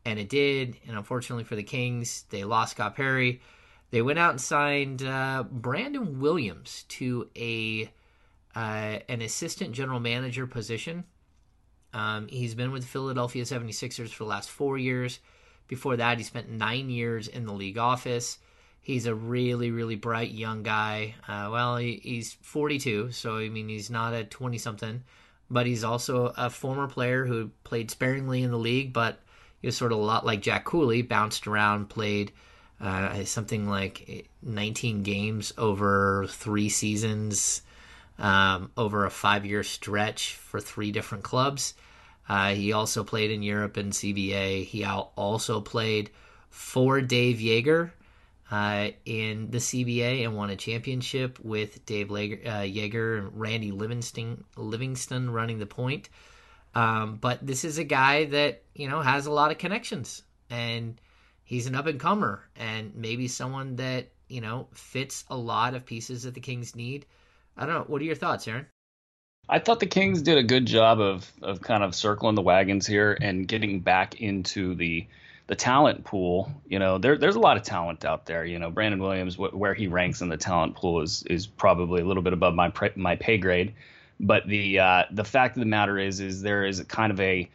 [0.04, 0.76] And it did.
[0.86, 3.40] And unfortunately for the Kings, they lost Scott Perry
[3.90, 7.92] they went out and signed uh, Brandon Williams to a
[8.54, 11.04] uh, an assistant general manager position.
[11.92, 15.18] Um, he's been with Philadelphia 76ers for the last four years.
[15.68, 18.38] Before that, he spent nine years in the league office.
[18.81, 21.14] He's a really, really bright young guy.
[21.29, 25.05] Uh, well, he, he's 42, so I mean, he's not a 20 something,
[25.50, 29.20] but he's also a former player who played sparingly in the league, but
[29.61, 32.33] he was sort of a lot like Jack Cooley, bounced around, played
[32.81, 37.62] uh, something like 19 games over three seasons,
[38.20, 41.74] um, over a five year stretch for three different clubs.
[42.28, 44.64] Uh, he also played in Europe and CBA.
[44.64, 46.11] He also played
[46.48, 47.90] for Dave Joerger
[48.50, 54.44] uh, in the CBA and won a championship with Dave uh, Joerger and Randy Livingston,
[54.56, 56.09] Livingston running the point.
[56.74, 61.00] Um, but this is a guy that you know has a lot of connections and
[61.42, 65.85] he's an up and comer and maybe someone that you know fits a lot of
[65.85, 67.06] pieces that the Kings need.
[67.61, 67.85] I don't know.
[67.87, 68.66] What are your thoughts, Aaron?
[69.49, 72.87] I thought the Kings did a good job of of kind of circling the wagons
[72.87, 75.07] here and getting back into the
[75.46, 76.51] the talent pool.
[76.68, 78.46] You know, there there's a lot of talent out there.
[78.46, 82.01] You know, Brandon Williams, wh- where he ranks in the talent pool is is probably
[82.01, 83.75] a little bit above my pre- my pay grade.
[84.18, 87.51] But the uh, the fact of the matter is, is there is kind of a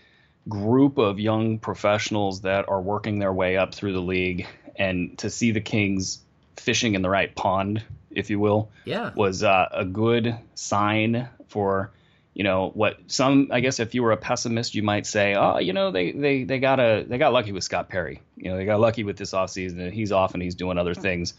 [0.47, 5.31] group of young professionals that are working their way up through the league, and to
[5.31, 6.21] see the Kings
[6.57, 7.83] fishing in the right pond,
[8.15, 11.91] if you will, yeah, was uh, a good sign for
[12.33, 15.59] you know what some I guess if you were a pessimist you might say oh
[15.59, 18.57] you know they they they got a they got lucky with Scott Perry you know
[18.57, 21.33] they got lucky with this offseason and he's off and he's doing other things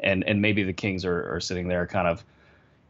[0.00, 2.24] and and maybe the Kings are, are sitting there kind of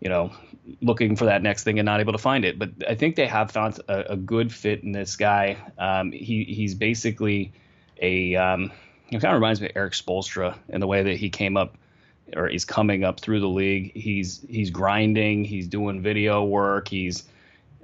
[0.03, 0.33] you know,
[0.81, 2.59] looking for that next thing and not able to find it.
[2.59, 5.57] But I think they have found a, a good fit in this guy.
[5.79, 7.53] Um, he he's basically
[8.01, 8.73] a um,
[9.11, 11.79] it kind of reminds me of Erik Spoelstra in the way that he came up
[12.35, 13.93] or he's coming up through the league.
[13.95, 15.45] He's he's grinding.
[15.45, 16.89] He's doing video work.
[16.89, 17.25] He's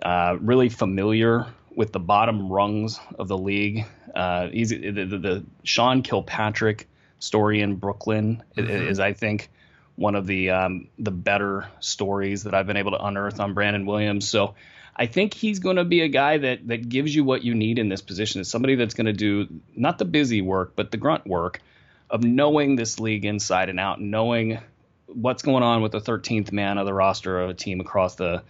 [0.02, 3.86] uh, really familiar with the bottom rungs of the league.
[4.14, 6.88] Uh, he's the, the, the, Sean Kilpatrick
[7.20, 8.70] story in Brooklyn mm-hmm.
[8.70, 9.50] is, I think,
[9.94, 13.86] one of the um, the better stories that I've been able to unearth on Brandon
[13.86, 14.28] Williams.
[14.28, 14.54] So
[14.96, 17.78] I think he's going to be a guy that that gives you what you need
[17.78, 18.40] in this position.
[18.40, 21.60] Is somebody that's going to do not the busy work, but the grunt work
[22.10, 24.58] of knowing this league inside and out, knowing
[25.06, 28.42] what's going on with the 13th man of the roster of a team across the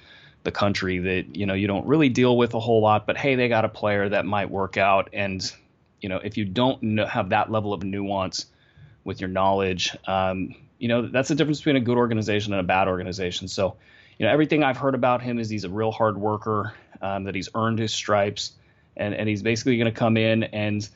[0.44, 3.06] the country that you know you don't really deal with a whole lot.
[3.06, 5.52] But hey, they got a player that might work out, and
[6.00, 8.46] you know if you don't know, have that level of nuance
[9.04, 12.64] with your knowledge, um, you know that's the difference between a good organization and a
[12.64, 13.48] bad organization.
[13.48, 13.76] So,
[14.18, 17.34] you know, everything I've heard about him is he's a real hard worker, um, that
[17.34, 18.52] he's earned his stripes,
[18.96, 20.88] and and he's basically going to come in and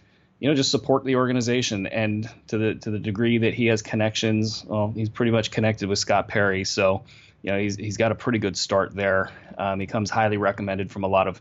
[0.43, 1.87] you know, just support the organization.
[1.87, 5.89] And to the to the degree that he has connections, well, he's pretty much connected
[5.89, 7.05] with Scott Perry, so
[7.43, 9.31] you know he's he's got a pretty good start there.
[9.57, 11.41] Um, he comes highly recommended from a lot of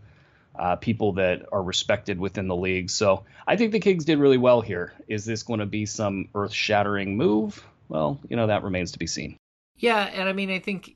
[0.56, 2.92] uh, people that are respected within the league.
[2.92, 4.94] So I think the Kings did really well here.
[5.08, 7.66] Is this going to be some earth-shattering move?
[7.90, 9.36] Well, you know that remains to be seen.
[9.78, 10.96] Yeah, and I mean I think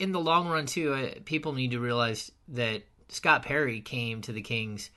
[0.00, 4.32] in the long run too, uh, people need to realize that Scott Perry came to
[4.32, 4.90] the Kings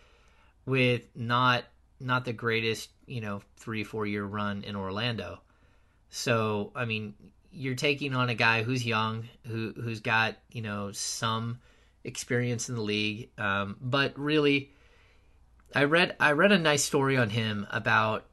[0.65, 1.63] with not
[1.99, 5.41] not the greatest, you know, three four year run in Orlando.
[6.09, 7.13] So I mean,
[7.51, 11.59] you're taking on a guy who's young, who who's got you know some
[12.03, 14.71] experience in the league, um, but really,
[15.75, 18.25] I read I read a nice story on him about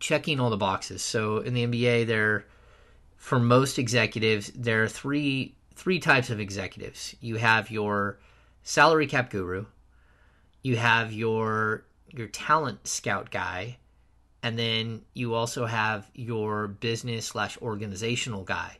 [0.00, 1.02] checking all the boxes.
[1.02, 2.44] So in the NBA, there
[3.16, 7.14] for most executives, there are three three types of executives.
[7.20, 8.18] You have your
[8.62, 9.66] salary cap guru,
[10.62, 13.78] you have your your talent scout guy,
[14.42, 18.78] and then you also have your business slash organizational guy.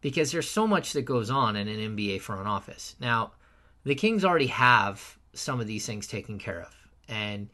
[0.00, 2.94] Because there's so much that goes on in an NBA front office.
[3.00, 3.32] Now,
[3.84, 6.74] the Kings already have some of these things taken care of.
[7.08, 7.48] And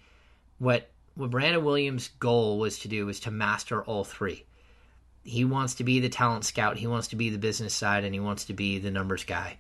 [0.58, 4.44] what what Brandon Williams' goal was to do was to master all three
[5.24, 8.14] he wants to be the talent scout, he wants to be the business side, and
[8.14, 9.56] he wants to be the numbers guy.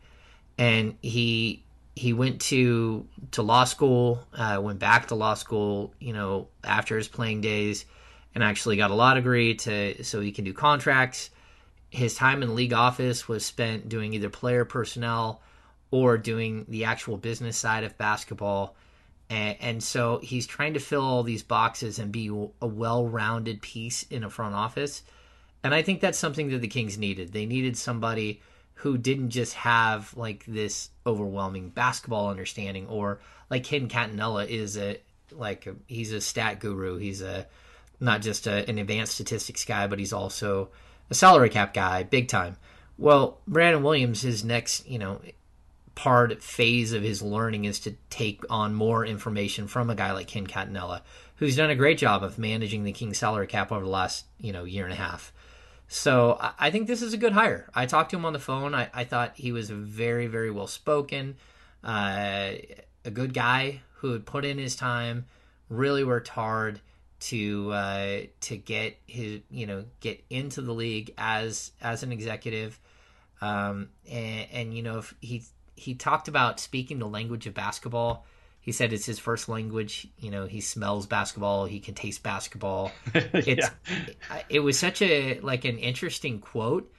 [0.58, 6.12] And he he went to to law school, uh, went back to law school, you
[6.12, 7.84] know, after his playing days,
[8.34, 11.30] and actually got a law degree to so he can do contracts.
[11.90, 15.42] His time in league office was spent doing either player personnel
[15.90, 18.74] or doing the actual business side of basketball.
[19.28, 24.04] And, and so he's trying to fill all these boxes and be a well-rounded piece
[24.04, 25.02] in a front office
[25.62, 27.32] and I think that's something that the Kings needed.
[27.32, 28.40] They needed somebody
[28.82, 35.00] who didn't just have like this overwhelming basketball understanding or like Ken Catanella is a
[35.30, 36.98] like a, he's a stat guru.
[36.98, 37.46] He's a
[38.00, 40.70] not just a, an advanced statistics guy, but he's also
[41.10, 42.56] a salary cap guy, big time.
[42.98, 45.20] Well, Brandon Williams, his next, you know,
[45.94, 50.26] part phase of his learning is to take on more information from a guy like
[50.26, 51.02] Ken Catanella,
[51.36, 54.52] who's done a great job of managing the Kings salary cap over the last, you
[54.52, 55.32] know, year and a half.
[55.92, 57.68] So I think this is a good hire.
[57.74, 58.74] I talked to him on the phone.
[58.74, 61.36] I, I thought he was very, very well spoken,
[61.84, 62.52] uh,
[63.04, 65.26] a good guy who had put in his time,
[65.68, 66.80] really worked hard
[67.20, 72.80] to uh, to get his you know get into the league as as an executive,
[73.42, 75.42] um, and, and you know he
[75.76, 78.24] he talked about speaking the language of basketball
[78.62, 80.06] he said it's his first language.
[80.18, 81.66] You know, he smells basketball.
[81.66, 82.92] He can taste basketball.
[83.14, 84.42] It's yeah.
[84.48, 86.90] it was such a like an interesting quote,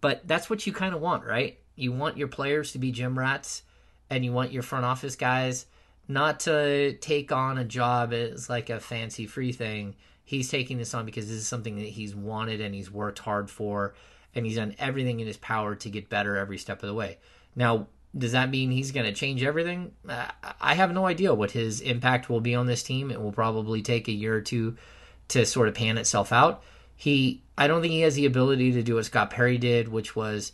[0.00, 1.58] but that's what you kind of want, right?
[1.76, 3.62] You want your players to be gym rats,
[4.10, 5.66] and you want your front office guys
[6.08, 9.94] not to take on a job as like a fancy free thing.
[10.24, 13.48] He's taking this on because this is something that he's wanted and he's worked hard
[13.48, 13.94] for,
[14.34, 17.18] and he's done everything in his power to get better every step of the way.
[17.54, 17.86] Now,
[18.16, 19.92] does that mean he's going to change everything?
[20.08, 20.28] Uh,
[20.60, 23.10] I have no idea what his impact will be on this team.
[23.10, 24.76] It will probably take a year or two
[25.28, 26.62] to sort of pan itself out.
[26.94, 30.16] He, I don't think he has the ability to do what Scott Perry did, which
[30.16, 30.52] was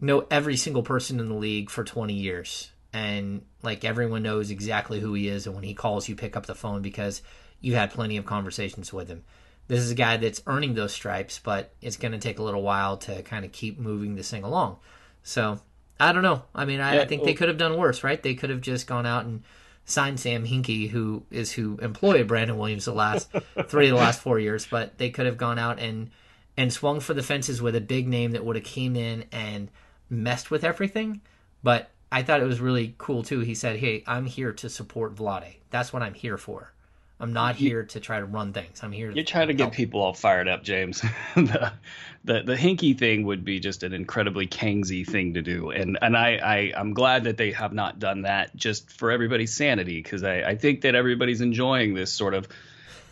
[0.00, 2.70] know every single person in the league for 20 years.
[2.92, 5.46] And like everyone knows exactly who he is.
[5.46, 7.22] And when he calls, you pick up the phone because
[7.60, 9.24] you had plenty of conversations with him.
[9.66, 12.62] This is a guy that's earning those stripes, but it's going to take a little
[12.62, 14.78] while to kind of keep moving this thing along.
[15.22, 15.60] So
[16.00, 16.42] I don't know.
[16.54, 18.20] I mean, I, yeah, I think well, they could have done worse, right?
[18.22, 19.42] They could have just gone out and
[19.84, 23.30] signed Sam Hinkie, who is who employed Brandon Williams the last
[23.66, 26.10] three of the last four years, but they could have gone out and
[26.56, 29.70] and swung for the fences with a big name that would have came in and
[30.08, 31.20] messed with everything.
[31.62, 33.40] But I thought it was really cool too.
[33.40, 35.56] He said, "Hey, I'm here to support Vlade.
[35.70, 36.72] That's what I'm here for."
[37.20, 38.80] I'm not here to try to run things.
[38.82, 39.10] I'm here.
[39.10, 41.00] To You're trying to get people all fired up, James.
[41.34, 41.72] the,
[42.24, 46.16] the the Hinkie thing would be just an incredibly Kingsy thing to do, and and
[46.16, 50.24] I, I I'm glad that they have not done that just for everybody's sanity because
[50.24, 52.48] I I think that everybody's enjoying this sort of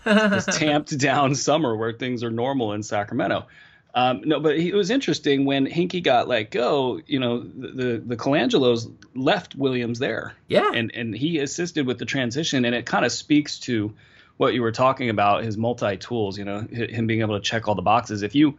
[0.05, 3.47] this tamped down summer where things are normal in Sacramento.
[3.95, 7.01] Um, no, but it was interesting when Hinkie got let go.
[7.07, 10.35] You know, the, the the Colangelos left Williams there.
[10.47, 13.95] Yeah, and and he assisted with the transition, and it kind of speaks to
[14.37, 16.39] what you were talking about his multi tools.
[16.39, 18.23] You know, him being able to check all the boxes.
[18.23, 18.59] If you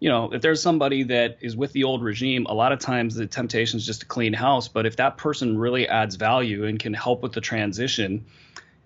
[0.00, 3.14] you know, if there's somebody that is with the old regime, a lot of times
[3.14, 4.68] the temptation is just to clean house.
[4.68, 8.24] But if that person really adds value and can help with the transition,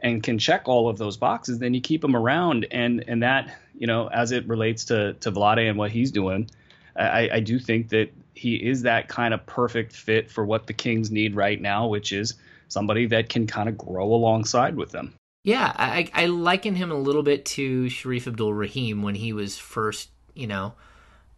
[0.02, 2.66] and can check all of those boxes, then you keep him around.
[2.70, 6.50] And and that you know, as it relates to to Vlade and what he's doing,
[6.96, 10.72] I, I do think that he is that kind of perfect fit for what the
[10.72, 12.34] Kings need right now, which is
[12.68, 15.14] somebody that can kind of grow alongside with them.
[15.44, 20.08] Yeah, I, I liken him a little bit to Shareef Abdur-Rahim when he was first,
[20.34, 20.74] you know,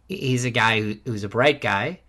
[0.09, 2.01] he's a guy who, who's a bright guy,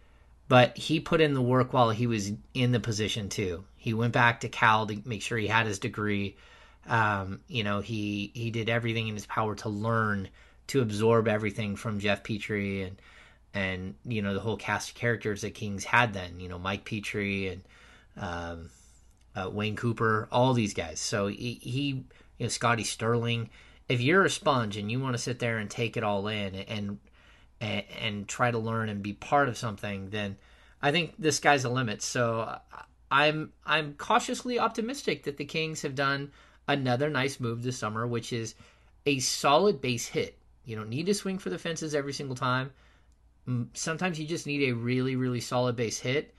[0.50, 3.64] but he put in the work while he was in the position too.
[3.86, 6.38] He went back to Cal to make sure he had his degree.
[6.88, 10.28] Um, you know, he he did everything in his power to learn,
[10.70, 13.00] to absorb everything from Geoff Petrie and
[13.54, 16.40] and you know the whole cast of characters that Kings had then.
[16.40, 17.62] You know, Mike Petrie and
[18.18, 18.72] um,
[19.36, 21.00] uh, Wayne Cooper, all these guys.
[21.00, 22.06] So he, he, you
[22.40, 23.52] know, Scotty Stirling.
[23.88, 26.56] If you're a sponge and you want to sit there and take it all in
[26.56, 26.98] and,
[27.62, 30.38] and and try to learn and be part of something, then
[30.82, 32.02] I think this guy's a limit.
[32.02, 32.58] So
[33.12, 36.32] I'm I'm cautiously optimistic that the Kings have done
[36.68, 38.56] another nice move this summer, which is
[39.06, 40.38] a solid base hit.
[40.66, 42.72] You don't need to swing for the fences every single time.
[43.74, 46.34] Sometimes you just need a really really solid base hit,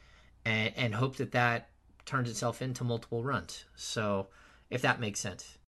[0.45, 1.69] and, and hope that that
[2.05, 3.64] turns itself into multiple runs.
[3.77, 4.29] So
[4.71, 5.59] if that makes sense.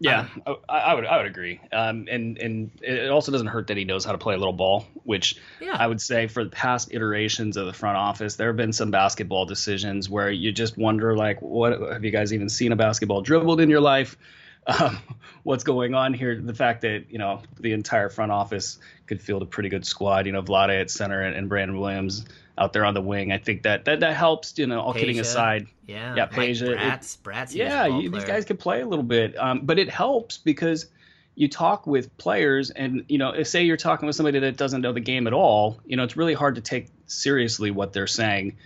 [0.00, 1.60] Yeah, I, I, would I would agree.
[1.72, 4.52] Um, and and it also doesn't hurt that he knows how to play a little
[4.52, 5.76] ball, which yeah.
[5.76, 8.92] I would say for the past iterations of the front office, there have been some
[8.92, 13.22] basketball decisions where you just wonder like, what have you guys even seen a basketball
[13.22, 14.16] dribbled in your life?
[14.68, 14.98] Um,
[15.44, 16.38] what's going on here?
[16.38, 20.26] The fact that you know the entire front office could field a pretty good squad.
[20.26, 22.26] You know, Vlade at center and, and Brandon Williams
[22.58, 23.32] out there on the wing.
[23.32, 24.58] I think that that, that helps.
[24.58, 25.68] You know, all kidding aside.
[25.88, 26.76] Yeah, yeah, Peja.
[26.76, 30.36] Bratz, Bratz yeah, you, these guys can play a little bit, um, but it helps
[30.36, 30.86] because
[31.34, 34.92] you talk with players, and you know, say you're talking with somebody that doesn't know
[34.92, 35.80] the game at all.
[35.86, 38.58] You know, it's really hard to take seriously what they're saying.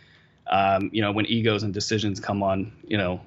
[0.48, 3.20] Um, you know, when egos and decisions come on, you know,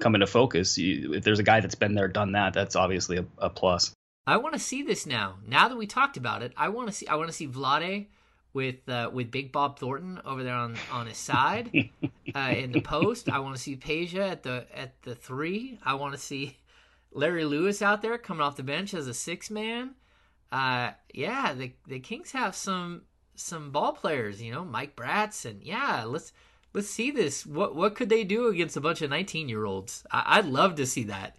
[0.00, 0.78] come into focus.
[0.78, 3.92] You, if there's a guy that's been there, done that, that's obviously a, a plus.
[4.26, 5.34] I want to see this now.
[5.46, 7.06] Now that we talked about it, I want to see.
[7.06, 8.06] I want to see Vlade
[8.54, 11.90] with uh, with Big Bob Thornton over there on on his side
[12.34, 13.28] uh, in the post.
[13.28, 15.78] I want to see Peja at the at the three.
[15.84, 16.56] I want to see
[17.12, 19.96] Larry Lewis out there coming off the bench as a six man.
[20.50, 23.02] Uh, yeah, the the Kings have some
[23.34, 24.40] some ball players.
[24.40, 26.32] You know, Mike Bratz, and yeah, let's
[26.72, 27.44] let's see this.
[27.44, 30.06] What what could they do against a bunch of nineteen year olds?
[30.10, 31.36] I, would love to see that.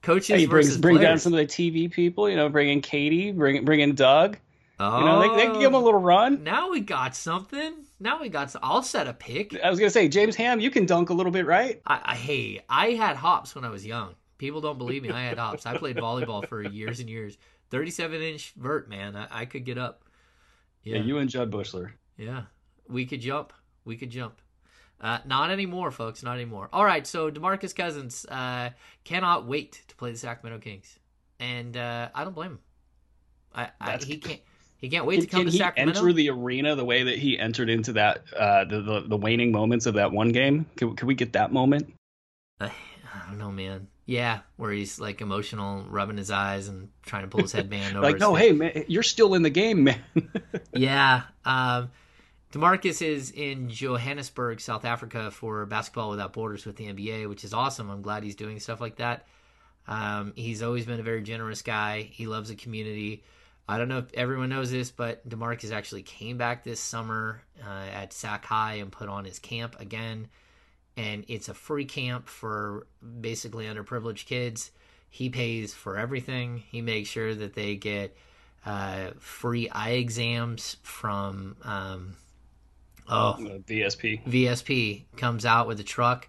[0.00, 2.28] Coaches hey, bring, bring down some of the TV people.
[2.28, 4.38] You know, bring in Katie, bring bring in Doug.
[4.80, 6.42] Oh, you know, they, they can give him a little run.
[6.42, 7.74] Now we got something.
[8.00, 8.50] Now we got.
[8.50, 9.56] Some, I'll set a pick.
[9.62, 11.80] I was gonna say, James Ham, you can dunk a little bit, right?
[11.86, 14.14] I, I hey, I had hops when I was young.
[14.36, 15.10] People don't believe me.
[15.10, 15.64] I had hops.
[15.64, 17.38] I played volleyball for years and years.
[17.70, 19.14] Thirty-seven inch vert, man.
[19.14, 20.04] I, I could get up.
[20.82, 20.96] Yeah.
[20.96, 21.92] yeah, you and Jud Buechler.
[22.18, 22.42] Yeah,
[22.88, 23.52] we could jump.
[23.84, 24.40] We could jump.
[25.00, 26.22] Uh, not anymore, folks.
[26.24, 26.68] Not anymore.
[26.72, 28.70] All right, so Demarcus Cousins uh,
[29.04, 30.98] cannot wait to play the Sacramento Kings,
[31.38, 32.58] and uh, I don't blame him.
[33.54, 34.40] I, I he can't.
[34.84, 35.98] He can't wait can, to come to he Sacramento.
[35.98, 39.50] Enter the arena the way that he entered into that uh, the, the, the waning
[39.50, 40.66] moments of that one game.
[40.76, 41.90] Can, can we get that moment?
[42.60, 43.88] Uh, I don't know, man.
[44.04, 48.04] Yeah, where he's like emotional, rubbing his eyes and trying to pull his headband over.
[48.04, 50.02] like, no, hey, man, you're still in the game, man.
[50.74, 51.22] yeah.
[51.46, 51.90] Um,
[52.52, 57.54] Demarcus is in Johannesburg, South Africa, for Basketball Without Borders with the NBA, which is
[57.54, 57.88] awesome.
[57.88, 59.26] I'm glad he's doing stuff like that.
[59.88, 62.02] Um, he's always been a very generous guy.
[62.02, 63.22] He loves the community.
[63.68, 67.86] I don't know if everyone knows this, but Demarcus actually came back this summer uh,
[67.92, 70.28] at Sac High and put on his camp again.
[70.96, 72.86] And it's a free camp for
[73.20, 74.70] basically underprivileged kids.
[75.08, 76.58] He pays for everything.
[76.70, 78.16] He makes sure that they get
[78.66, 82.16] uh, free eye exams from um,
[83.08, 84.24] oh VSP.
[84.24, 86.28] VSP comes out with a truck.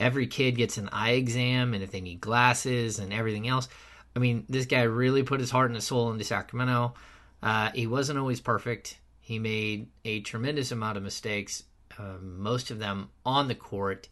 [0.00, 3.68] Every kid gets an eye exam, and if they need glasses and everything else,
[4.16, 6.94] I mean, this guy really put his heart and his soul into Sacramento.
[7.42, 8.98] Uh, he wasn't always perfect.
[9.20, 11.64] He made a tremendous amount of mistakes,
[11.98, 14.08] uh, most of them on the court,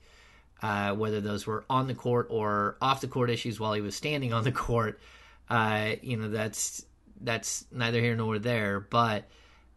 [0.63, 3.95] uh, whether those were on the court or off the court issues while he was
[3.95, 5.01] standing on the court.
[5.49, 6.85] Uh, you know, that's
[7.21, 8.81] that's neither here nor there.
[8.81, 9.29] But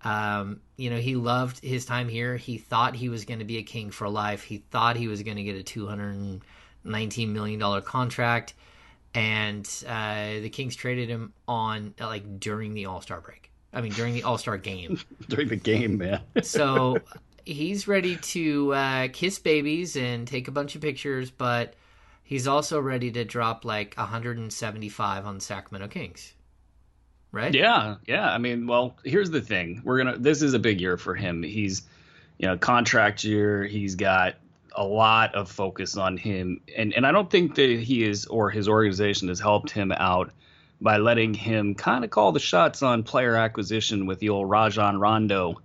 [0.04, 2.38] um, you know, he loved his time here.
[2.38, 4.44] He thought he was going to be a king for life.
[4.44, 6.42] He thought he was going to get a two hundred
[6.84, 8.54] nineteen million dollar contract
[9.16, 13.50] and uh, the Kings traded him on like during the All Star break.
[13.74, 15.00] I mean, during the All Star game.
[15.30, 16.22] during the game, man.
[16.44, 16.98] so
[17.46, 21.76] he's ready to uh, kiss babies and take a bunch of pictures, but
[22.24, 26.34] he's also ready to drop like 175 on the Sacramento Kings.
[27.32, 27.54] Right?
[27.54, 28.30] Yeah, yeah.
[28.32, 29.82] I mean, well, here's the thing.
[29.84, 30.18] We're gonna.
[30.18, 31.44] This is a big year for him.
[31.44, 31.82] He's,
[32.38, 33.66] you know, contract year.
[33.66, 34.36] He's got
[34.76, 38.50] a lot of focus on him, and and I don't think that he is or
[38.50, 40.32] his organization has helped him out
[40.82, 45.00] by letting him kind of call the shots on player acquisition with the old Rajon
[45.00, 45.62] Rondo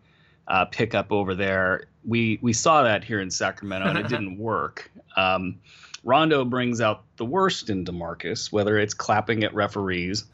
[0.47, 1.85] uh, pickup over there.
[2.05, 4.91] we we saw that here in Sacramento, and it didn't work.
[5.17, 5.61] Um,
[6.03, 10.25] Rondo brings out the worst in DeMarcus, whether it's clapping at referees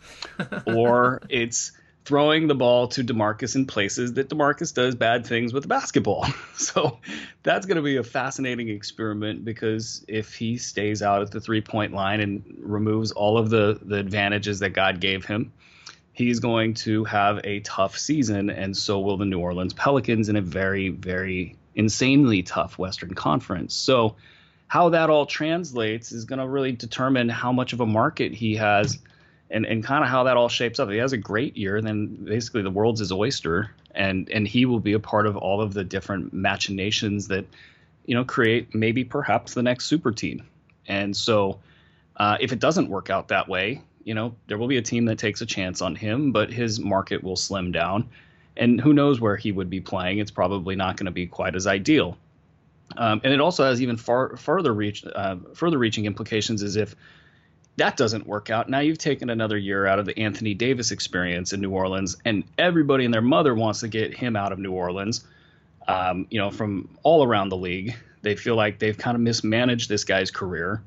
[0.67, 1.73] or it's
[2.07, 6.27] throwing the ball to DeMarcus in places that DeMarcus does bad things with the basketball.
[6.57, 6.99] So
[7.43, 11.61] that's going to be a fascinating experiment because if he stays out at the three
[11.61, 15.53] point line and removes all of the, the advantages that God gave him,
[16.15, 18.49] he's going to have a tough season.
[18.49, 23.75] And so will the New Orleans Pelicans in a very, very insanely tough Western Conference.
[23.75, 24.17] So
[24.67, 28.57] how that all translates is going to really determine how much of a market he
[28.57, 28.99] has
[29.51, 30.89] and, and kind of how that all shapes up.
[30.89, 34.67] If he has a great year, then basically the world's his oyster, and and he
[34.67, 37.47] will be a part of all of the different machinations that
[38.07, 40.47] you know create maybe perhaps the next super team.
[40.89, 41.59] And so,
[42.17, 45.05] uh, if it doesn't work out that way, you know there will be a team
[45.07, 48.09] that takes a chance on him, but his market will slim down,
[48.57, 50.19] and who knows where he would be playing?
[50.19, 52.17] It's probably not going to be quite as ideal.
[52.97, 56.95] Um, and it also has even far further reach uh, further reaching implications as if
[57.77, 58.69] that doesn't work out.
[58.69, 62.45] Now you've taken another year out of the Anthony Davis experience in New Orleans, and
[62.59, 65.25] everybody and their mother wants to get him out of New Orleans.
[65.87, 69.89] Um, you know, from all around the league, they feel like they've kind of mismanaged
[69.89, 70.83] this guy's career.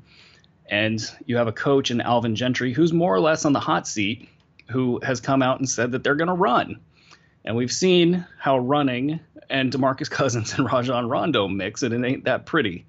[0.68, 3.88] And you have a coach in Alvin Gentry who's more or less on the hot
[3.88, 4.28] seat,
[4.68, 6.80] who has come out and said that they're going to run.
[7.44, 12.24] And we've seen how running and DeMarcus Cousins and Rajon Rondo mix, and it ain't
[12.24, 12.84] that pretty.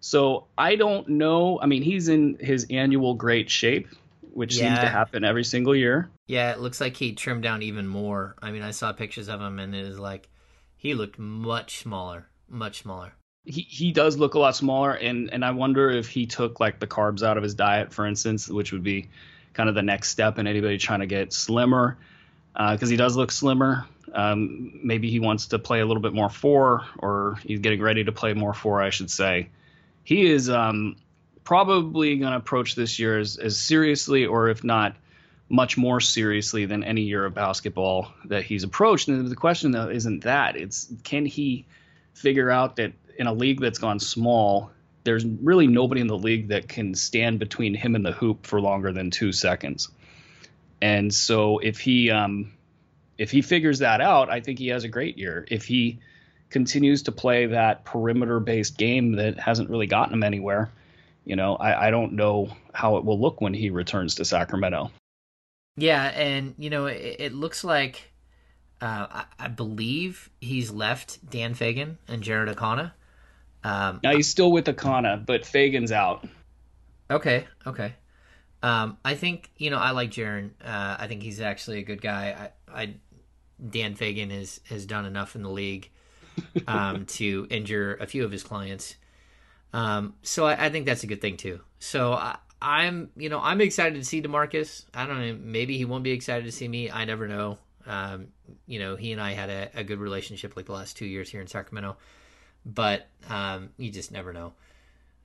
[0.00, 1.60] So I don't know.
[1.60, 3.88] I mean, he's in his annual great shape,
[4.32, 4.68] which yeah.
[4.68, 6.10] seems to happen every single year.
[6.26, 8.34] Yeah, it looks like he trimmed down even more.
[8.42, 10.28] I mean, I saw pictures of him, and it is like
[10.76, 13.12] he looked much smaller, much smaller.
[13.44, 16.80] He he does look a lot smaller, and and I wonder if he took like
[16.80, 19.08] the carbs out of his diet, for instance, which would be
[19.52, 21.98] kind of the next step in anybody trying to get slimmer,
[22.52, 23.86] because uh, he does look slimmer.
[24.12, 28.04] Um, maybe he wants to play a little bit more four, or he's getting ready
[28.04, 29.50] to play more four, I should say
[30.10, 30.96] he is um,
[31.44, 34.96] probably going to approach this year as, as seriously, or if not
[35.48, 39.06] much more seriously than any year of basketball that he's approached.
[39.06, 41.64] And the question though isn't that; it's can he
[42.12, 44.72] figure out that in a league that's gone small,
[45.04, 48.60] there's really nobody in the league that can stand between him and the hoop for
[48.60, 49.90] longer than two seconds.
[50.82, 52.52] And so if he um,
[53.16, 55.46] if he figures that out, I think he has a great year.
[55.48, 56.00] If he
[56.50, 60.70] continues to play that perimeter based game that hasn't really gotten him anywhere,
[61.24, 64.90] you know, I, I don't know how it will look when he returns to Sacramento.
[65.76, 68.10] Yeah, and you know, it, it looks like
[68.80, 72.92] uh, I, I, believe he's left Dan Fegan and Jarinn Akana.
[73.62, 76.26] Um, now he's still with Akana, but Fegan's out.
[77.10, 77.94] Okay, okay.
[78.62, 80.50] Um, I think you know I like Jarinn.
[80.62, 82.50] Uh, I think he's actually a good guy.
[82.68, 82.94] I, I
[83.68, 85.90] Dan Fegan has has done enough in the league
[86.66, 88.96] um, to injure a few of his clients.
[89.72, 91.60] Um, so I, I, think that's a good thing too.
[91.78, 94.84] So I, am you know, I'm excited to see Demarcus.
[94.92, 96.90] I don't know, maybe he won't be excited to see me.
[96.90, 97.58] I never know.
[97.86, 98.28] Um,
[98.66, 101.30] you know, he and I had a, a, good relationship like the last two years
[101.30, 101.96] here in Sacramento,
[102.66, 104.52] but um, you just never know.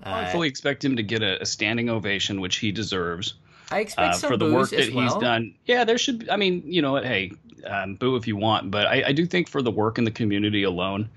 [0.03, 3.33] Uh, I fully expect him to get a, a standing ovation, which he deserves.
[3.71, 5.03] I expect uh, for the work that well.
[5.03, 5.55] he's done.
[5.65, 6.19] Yeah, there should.
[6.19, 7.05] Be, I mean, you know what?
[7.05, 7.31] Hey,
[7.65, 10.11] um, boo if you want, but I, I, do think for the work in the
[10.11, 11.09] community alone,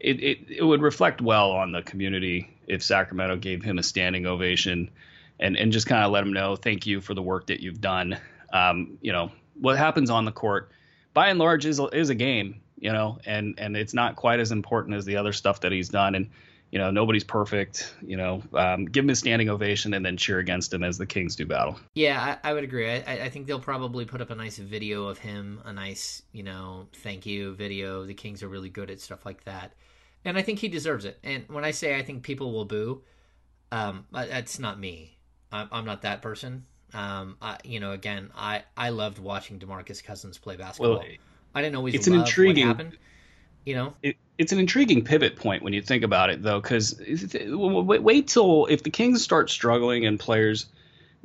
[0.00, 4.26] it, it it would reflect well on the community if Sacramento gave him a standing
[4.26, 4.90] ovation,
[5.40, 7.80] and and just kind of let him know thank you for the work that you've
[7.80, 8.18] done.
[8.52, 9.30] Um, you know
[9.60, 10.70] what happens on the court,
[11.14, 12.60] by and large, is is a game.
[12.78, 15.88] You know, and and it's not quite as important as the other stuff that he's
[15.88, 16.30] done, and
[16.72, 20.38] you know nobody's perfect you know um, give him a standing ovation and then cheer
[20.38, 21.78] against him as the kings do battle.
[21.94, 22.90] Yeah i, I would agree.
[22.90, 26.42] I, I, think they'll probably put up a nice video of him a nice you
[26.42, 28.04] know thank you video.
[28.04, 29.74] The kings are really good at stuff like that.
[30.24, 31.18] And i think he deserves it.
[31.22, 33.02] And when i say i think people will boo
[33.70, 35.16] um, that's not me.
[35.50, 36.66] I'm, I'm not that person.
[36.92, 40.98] Um, I, you know again i i loved watching demarcus cousins play basketball.
[40.98, 41.06] Well,
[41.54, 42.92] i didn't always it's an intriguing
[43.64, 43.94] you know?
[44.02, 47.00] It, it's an intriguing pivot point when you think about it though because
[47.46, 50.66] wait till if the kings start struggling and players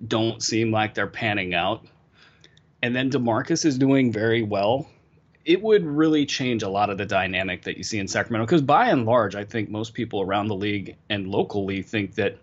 [0.08, 1.86] don't seem like they're panning out
[2.84, 4.88] and then demarcus is doing very well
[5.46, 8.46] it would really change a lot of the dynamic that you see in sacramento.
[8.46, 12.38] Because by and large i think most people around the league and locally think that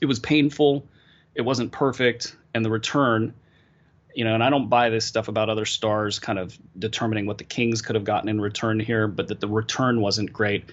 [0.00, 0.86] it was painful
[1.34, 3.32] it wasn't perfect and the return
[4.14, 7.38] you know, and I don't buy this stuff about other stars kind of determining what
[7.38, 10.70] the Kings could have gotten in return here, but that the return wasn't great.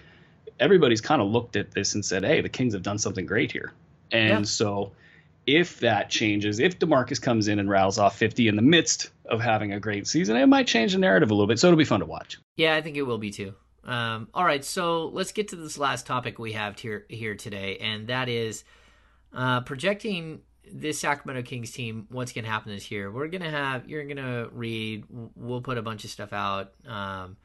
[0.60, 3.52] Everybody's kind of looked at this and said, "Hey, the Kings have done something great
[3.52, 3.74] here."
[4.12, 4.44] And yeah.
[4.44, 4.92] so,
[5.48, 9.42] if that changes, if DeMarcus comes in and rattles off 50 in the midst of
[9.42, 11.58] having a great season, it might change the narrative a little bit.
[11.58, 12.38] So it'll be fun to watch.
[12.58, 13.56] Yeah, I think it will be too.
[13.84, 17.78] Um, all right, so let's get to this last topic we have here here today,
[17.78, 18.64] and that is
[19.34, 20.42] uh, projecting
[20.72, 22.08] this Sacramento Kings team.
[22.10, 23.12] What's going to happen this year?
[23.12, 25.06] We're going to have you're going to read.
[25.36, 27.38] We'll put a bunch of stuff out um,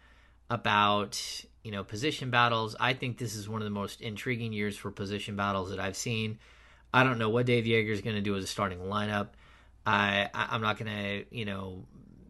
[0.51, 2.77] about you know position battles.
[2.79, 5.97] I think this is one of the most intriguing years for position battles that I've
[5.97, 6.39] seen.
[6.95, 9.29] I don't know what Dave Joerger is going to do as a starting lineup.
[9.85, 11.85] I, I am not going to you know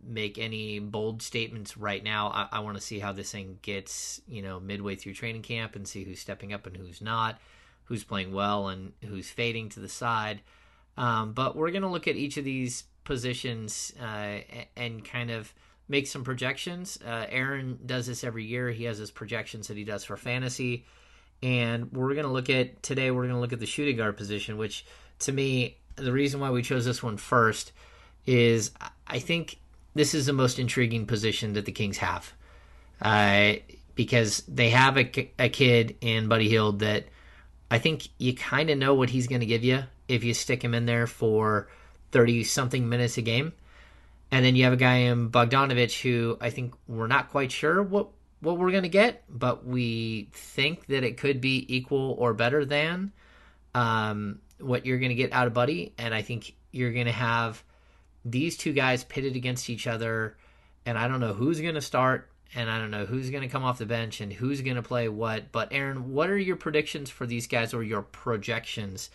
[0.06, 2.28] make any bold statements right now.
[2.28, 5.74] I, I want to see how this thing gets, you know, midway through training camp
[5.76, 7.38] and see who's stepping up and who's not,
[7.84, 10.40] who's playing well and who's fading to the side.
[10.96, 14.38] Um, but we're going to look at each of these positions uh,
[14.76, 15.52] and kind of
[15.88, 16.98] make some projections.
[17.06, 18.70] Uh, Aaron does this every year.
[18.70, 20.84] He has his projections that he does for fantasy.
[21.42, 24.16] And we're going to look at today, we're going to look at the shooting guard
[24.16, 24.86] position, which
[25.20, 27.72] to me, the reason why we chose this one first
[28.26, 28.72] is
[29.06, 29.58] I think
[29.94, 32.32] this is the most intriguing position that the Kings have.
[33.00, 33.54] Uh,
[33.94, 37.06] because they have a, a kid in Buddy Hield that
[37.70, 40.62] I think you kind of know what he's going to give you if you stick
[40.62, 41.68] him in there for
[42.12, 43.52] 30 something minutes a game.
[44.30, 47.82] And then you have a guy in Bogdanovich who I think we're not quite sure
[47.82, 48.08] what,
[48.40, 52.64] what we're going to get, but we think that it could be equal or better
[52.64, 53.12] than
[53.74, 55.94] um, what you're going to get out of Buddy.
[55.98, 57.62] And I think you're going to have
[58.24, 60.36] these two guys pitted against each other,
[60.84, 63.48] and I don't know who's going to start, and I don't know who's going to
[63.48, 65.52] come off the bench, and who's going to play what.
[65.52, 69.10] But Aaron, what are your predictions for these guys, or your projections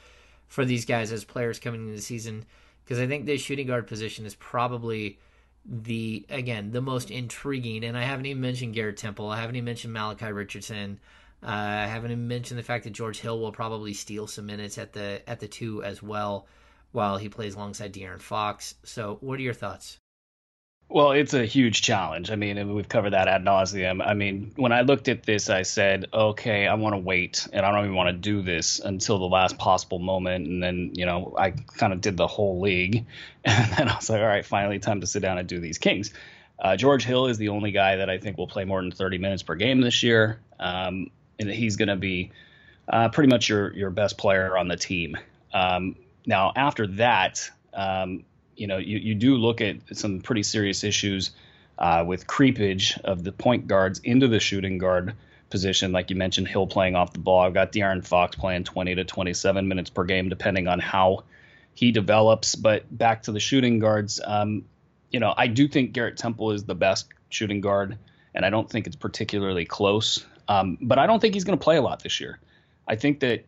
[0.52, 2.43] for these guys as players coming into the season?
[2.84, 5.18] Because I think the shooting guard position is probably
[5.66, 9.66] the again the most intriguing, and I haven't even mentioned Garrett Temple, I haven't even
[9.66, 10.99] mentioned Malachi Richardson.
[11.43, 14.78] Uh, I haven't even mentioned the fact that George Hill will probably steal some minutes
[14.78, 16.47] at the at the two as well
[16.91, 18.76] while he plays alongside De'Aaron Fox.
[18.84, 20.01] So, what are your thoughts?
[20.94, 22.32] Well, it's a huge challenge.
[22.32, 24.06] I mean, we've covered that ad nauseum.
[24.06, 27.66] I mean, when I looked at this, I said, okay, I want to wait, and
[27.66, 30.48] I don't even want to do this until the last possible moment.
[30.48, 33.06] And then, you know, I kind of did the whole league,
[33.46, 35.78] and then I was like, all right, finally, time to sit down and do these
[35.78, 36.14] Kings.
[36.60, 39.18] Uh, George Hill is the only guy that I think will play more than 30
[39.18, 42.32] minutes per game this year, um, and he's going to be
[42.89, 45.18] uh, pretty much your your best player on the team.
[45.54, 48.26] Um, now, after that, um,
[48.62, 51.32] you know, you, you do look at some pretty serious issues
[51.80, 55.16] uh, with creepage of the point guards into the shooting guard
[55.49, 55.91] position.
[55.91, 57.41] Like you mentioned, Hill playing off the ball.
[57.41, 61.24] I've got De'Aaron Fox playing 20 to 27 minutes per game, depending on how
[61.74, 62.53] he develops.
[62.53, 64.66] But back to the shooting guards, um,
[65.09, 67.97] you know, I do think Garrett Temple is the best shooting guard,
[68.36, 70.24] and I don't think it's particularly close.
[70.47, 72.39] Um, but I don't think he's going to play a lot this year.
[72.88, 73.43] I think that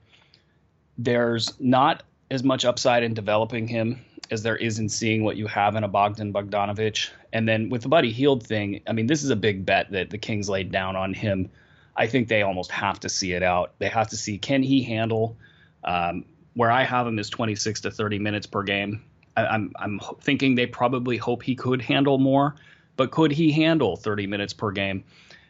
[0.97, 2.01] there's not
[2.31, 5.83] as much upside in developing him as there is in seeing what you have in
[5.83, 7.09] a Bogdan Bogdanovich.
[7.31, 10.09] And then with the Buddy Hield thing, I mean, this is a big bet that
[10.09, 11.49] the Kings laid down on him.
[11.95, 13.73] I think they almost have to see it out.
[13.79, 15.37] They have to see can he handle
[15.83, 19.03] um, where I have him is 26 to 30 minutes per game.
[19.35, 22.55] I, I'm I'm thinking they probably hope he could handle more,
[22.95, 25.03] but could he handle 30 minutes per game,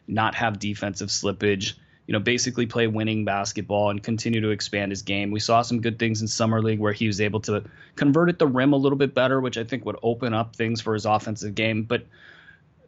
[0.06, 1.74] not have defensive slippage?
[2.06, 5.30] You know, basically play winning basketball and continue to expand his game.
[5.30, 7.64] We saw some good things in summer league where he was able to
[7.96, 10.80] convert at the rim a little bit better, which I think would open up things
[10.80, 11.84] for his offensive game.
[11.84, 12.06] But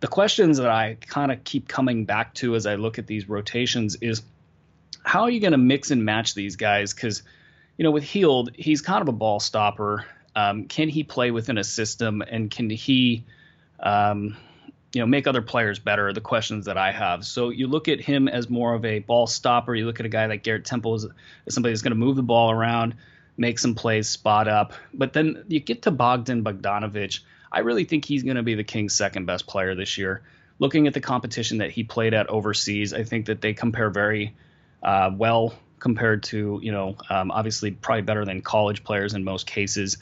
[0.01, 3.29] the questions that I kind of keep coming back to as I look at these
[3.29, 4.23] rotations is
[5.03, 6.93] how are you going to mix and match these guys?
[6.93, 7.23] Because,
[7.79, 10.05] you know, with Hield, he's kind of a ball stopper.
[10.35, 13.25] Um, can he play within a system and can he,
[13.81, 14.37] um,
[14.97, 17.27] you know make other players better the questions that I have.
[17.27, 19.75] So you look at him as more of a ball stopper.
[19.75, 21.05] You look at a guy like Garrett Temple as,
[21.47, 22.95] as somebody that's going to move the ball around,
[23.37, 24.73] make some plays, spot up.
[24.95, 27.21] But then you get to Bogdan Bogdanovich.
[27.53, 30.23] I really think he's going to be the Kings' second best player this year.
[30.59, 34.35] Looking at the competition that he played at overseas, I think that they compare very
[34.83, 39.47] uh, well compared to you know um, obviously probably better than college players in most
[39.47, 39.99] cases.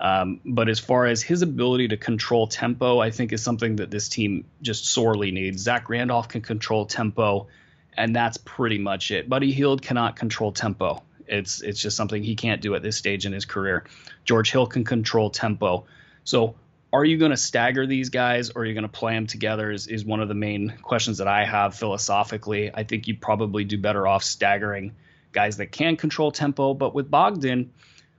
[0.00, 3.90] Um, but as far as his ability to control tempo, I think is something that
[3.90, 5.62] this team just sorely needs.
[5.62, 7.48] Zach Randolph can control tempo,
[7.96, 9.28] and that's pretty much it.
[9.28, 11.02] Buddy Hield cannot control tempo.
[11.26, 13.84] It's it's just something he can't do at this stage in his career.
[14.24, 15.84] George Hill can control tempo.
[16.24, 16.54] So
[16.92, 19.70] are you going to stagger these guys or are you going to play them together
[19.70, 22.70] is, is one of the main questions that I have philosophically.
[22.72, 24.94] I think you probably do better off staggering
[25.32, 26.72] guys that can control tempo.
[26.72, 27.72] But with Bogdan,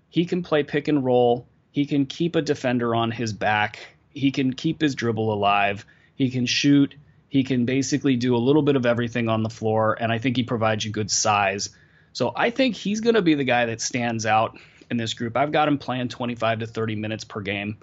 [0.10, 3.80] he can play pick and roll he can keep a defender on his back.
[4.12, 5.86] He can keep his dribble alive.
[6.16, 6.96] He can shoot.
[7.30, 10.36] He can basically do a little bit of everything on the floor, and I think
[10.36, 11.70] he provides you good size.
[12.12, 14.58] So I think he's going to be the guy that stands out
[14.90, 15.38] in this group.
[15.38, 17.78] I've got him playing 25 to 30 minutes per game.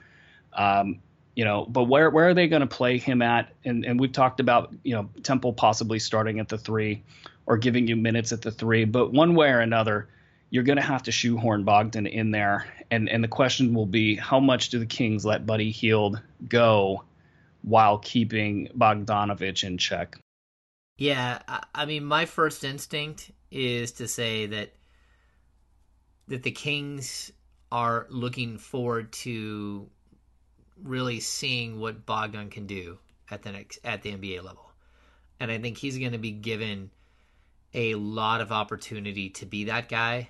[0.53, 1.01] Um,
[1.37, 3.53] you know, but where where are they going to play him at?
[3.65, 7.05] And and we've talked about you know Temple possibly starting at the three,
[7.47, 8.85] or giving you minutes at the three.
[8.85, 10.09] But one way or another,
[10.51, 12.67] you're going to have to shoehorn Bogdan in there.
[12.91, 17.05] And and the question will be how much do the Kings let Buddy Hield go
[17.63, 20.17] while keeping Bogdanovich in check?
[20.99, 21.41] Yeah,
[21.75, 24.73] I mean, my first instinct is to say that
[26.29, 27.33] that the Kings
[27.73, 29.89] are looking forward to
[30.83, 32.99] really seeing what Bogdan can do
[33.31, 34.71] at the next at the NBA level.
[35.41, 36.91] And I think he's going to be given
[37.75, 40.29] a lot of opportunity to be that guy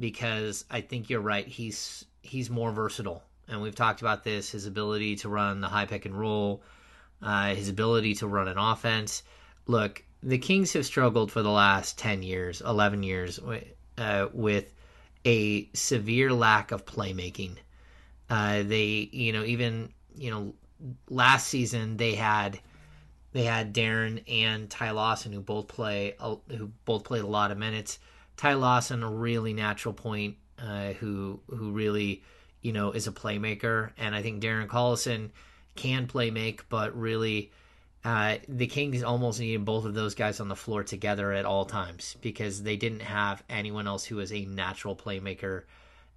[0.00, 1.46] because I think you're right.
[1.46, 4.50] He's he's more versatile, and we've talked about this.
[4.50, 6.62] His ability to run the high pick and roll,
[7.22, 9.22] uh, his ability to run an offense.
[9.66, 13.38] Look, the Kings have struggled for the last ten years, eleven years,
[13.98, 14.72] uh, with
[15.26, 17.56] a severe lack of playmaking.
[18.30, 20.54] Uh, they, you know, even you know,
[21.08, 22.58] last season they had
[23.32, 27.58] they had Darren and Ty Lawson who both play who both played a lot of
[27.58, 27.98] minutes.
[28.40, 32.22] Ty Lawson, a really natural point, uh, who who really
[32.62, 35.28] you know is a playmaker, and I think Darren Collison
[35.76, 37.52] can play make, but really.
[38.02, 41.66] Uh, the Kings almost needed both of those guys on the floor together at all
[41.66, 45.64] times because they didn't have anyone else who was a natural playmaker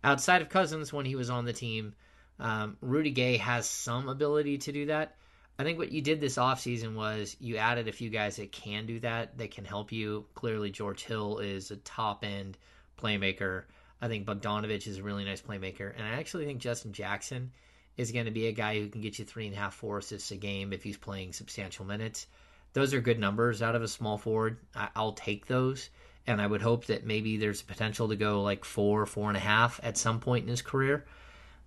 [0.01, 1.93] outside of Cousins when he was on the team.
[2.39, 5.17] Um, Rudy Gay has some ability to do that,
[5.58, 8.86] I think what you did this offseason was you added a few guys that can
[8.86, 10.26] do that, that can help you.
[10.34, 12.58] Clearly, George Hill is a top end
[12.99, 13.64] playmaker.
[14.01, 15.93] I think Bogdanovich is a really nice playmaker.
[15.95, 17.51] And I actually think Justin Jackson
[17.97, 19.99] is going to be a guy who can get you three and a half, four
[19.99, 22.26] assists a game if he's playing substantial minutes.
[22.74, 24.58] Those are good numbers out of a small forward.
[24.76, 25.89] I, will take those.
[26.26, 29.41] And I would hope that maybe there's potential to go like four, four and a
[29.41, 31.06] half at some point in his career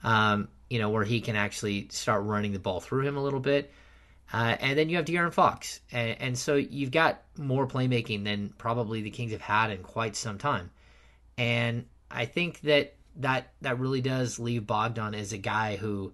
[0.03, 3.41] um, you know, where he can actually start running the ball through him a little
[3.41, 3.73] bit.
[4.33, 5.81] Uh, and then you have De'Aaron Fox.
[5.93, 10.17] And, and, so you've got more playmaking than probably the Kings have had in quite
[10.17, 10.71] some time.
[11.39, 16.13] And I think that that, that really does leave Bogdan as a guy who,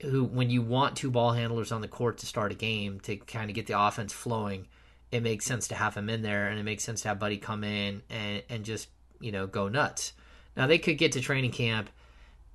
[0.00, 3.16] who, when you want two ball handlers on the court to start a game to
[3.16, 4.68] kind of get the offense flowing,
[5.10, 7.38] it makes sense to have him in there and it makes sense to have Buddy
[7.38, 8.88] come in and, and just,
[9.20, 10.12] you know, go nuts.
[10.56, 11.90] Now they could get to training camp–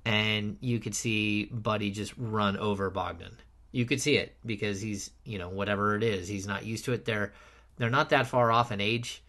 [0.04, 3.36] and you could see Buddy just run over Bogdan.
[3.72, 6.92] You could see it because he's, you know, whatever it is, he's not used to
[6.92, 7.04] it.
[7.04, 7.32] They're
[7.76, 9.22] they're not that far off in age.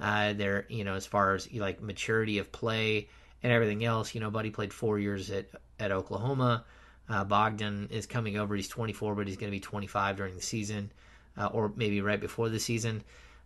[0.00, 3.08] Uh, they're, you know, as far as like maturity of play
[3.42, 4.14] and everything else.
[4.14, 5.48] You know, Buddy played four years at
[5.78, 6.64] at Oklahoma.
[7.08, 8.56] Uh, Bogdan is coming over.
[8.56, 10.90] He's 24, but he's going to be 25 during the season,
[11.36, 13.02] uh, or maybe right before the season.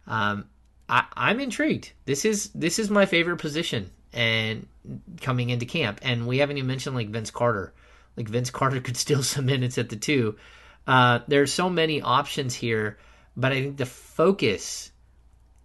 [0.06, 0.44] Um,
[0.88, 1.92] I, I'm intrigued.
[2.04, 4.66] This is this is my favorite position and
[5.20, 6.00] coming into camp.
[6.02, 7.72] And we haven't even mentioned like Vince Carter.
[8.16, 10.36] Like Vince Carter could steal some minutes at the two.
[10.86, 12.98] Uh, there's so many options here,
[13.36, 14.90] but I think the focus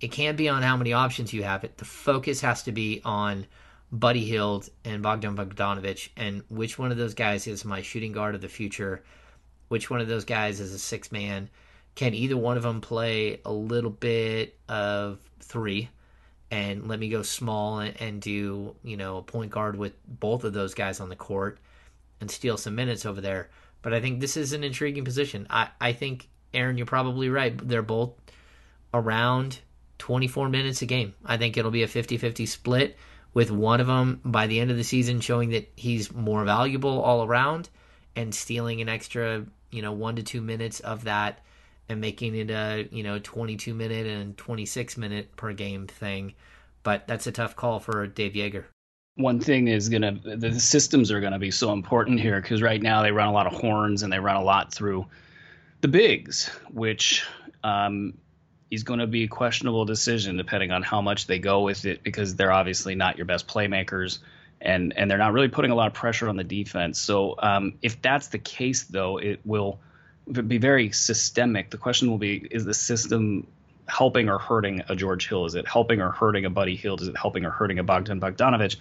[0.04, 1.64] it can't be on how many options you have.
[1.64, 3.48] It the focus has to be on
[3.90, 8.36] Buddy Hield and Bogdan Bogdanovich, and which one of those guys is my shooting guard
[8.36, 9.02] of the future?
[9.70, 11.50] Which one of those guys is a six man?
[11.96, 15.90] Can either one of them play a little bit of three?
[16.54, 20.44] And let me go small and, and do you know a point guard with both
[20.44, 21.58] of those guys on the court
[22.22, 23.50] and steal some minutes over there.
[23.82, 25.48] But I think this is an intriguing position.
[25.50, 27.58] I, I think Aaron, you're probably right.
[27.68, 28.12] They're both
[28.94, 29.60] around
[29.98, 31.16] 24 minutes a game.
[31.26, 32.98] I think it'll be a 50-50 split
[33.34, 37.02] with one of them by the end of the season showing that he's more valuable
[37.02, 37.68] all around
[38.16, 41.44] and stealing an extra, you know, 1 to 2 minutes of that
[41.90, 46.34] and making it a you know 22 minute and 26 minute per game thing.
[46.84, 48.66] But that's a tough call for Dave Joerger.
[49.16, 53.04] One thing is gonna the systems are gonna be so important here because right now
[53.04, 55.06] they run a lot of horns and they run a lot through
[55.82, 57.26] the bigs, which
[57.64, 58.18] um,
[58.72, 62.02] is going to be a questionable decision depending on how much they go with it
[62.04, 64.20] because they're obviously not your best playmakers
[64.62, 66.98] and and they're not really putting a lot of pressure on the defense.
[67.00, 69.80] So um, if that's the case, though, it will
[70.32, 71.70] be very systemic.
[71.70, 73.48] The question will be: Is the system
[73.88, 75.46] helping or hurting a George Hill?
[75.46, 77.02] Is it helping or hurting a Buddy Hield?
[77.02, 78.78] Is it helping or hurting a Bogdan Bogdanovich?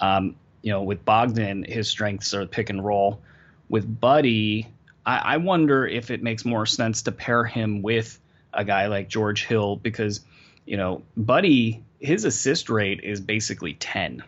[0.00, 3.20] Um, you know, with Bogdan, his strengths are pick and roll.
[3.68, 4.68] With Buddy,
[5.04, 8.18] I, I wonder if it makes more sense to pair him with
[8.52, 10.20] a guy like George Hill because,
[10.64, 14.22] you know, Buddy, his assist rate is basically 10,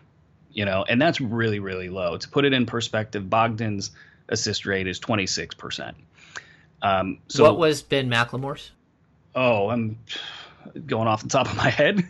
[0.51, 2.17] you know, and that's really, really low.
[2.17, 3.91] To put it in perspective, Bogdan's
[4.27, 5.93] assist rate is 26%.
[6.85, 8.71] Um, so what was Ben McLemore's?
[9.33, 9.97] Oh, I'm
[10.85, 12.03] going off the top of my head.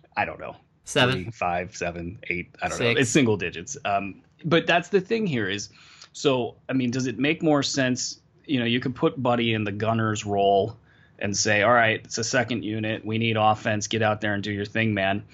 [0.16, 0.56] I don't know.
[0.84, 2.54] Seven, Three, five, seven, eight.
[2.62, 2.94] I don't Six.
[2.94, 3.00] know.
[3.00, 3.76] It's single digits.
[3.84, 5.68] Um, but that's the thing here is,
[6.12, 8.20] so I mean, does it make more sense?
[8.46, 10.76] You know, you could put Buddy in the gunner's role
[11.18, 13.04] and say, all right, it's a second unit.
[13.04, 13.86] We need offense.
[13.86, 15.24] Get out there and do your thing, man.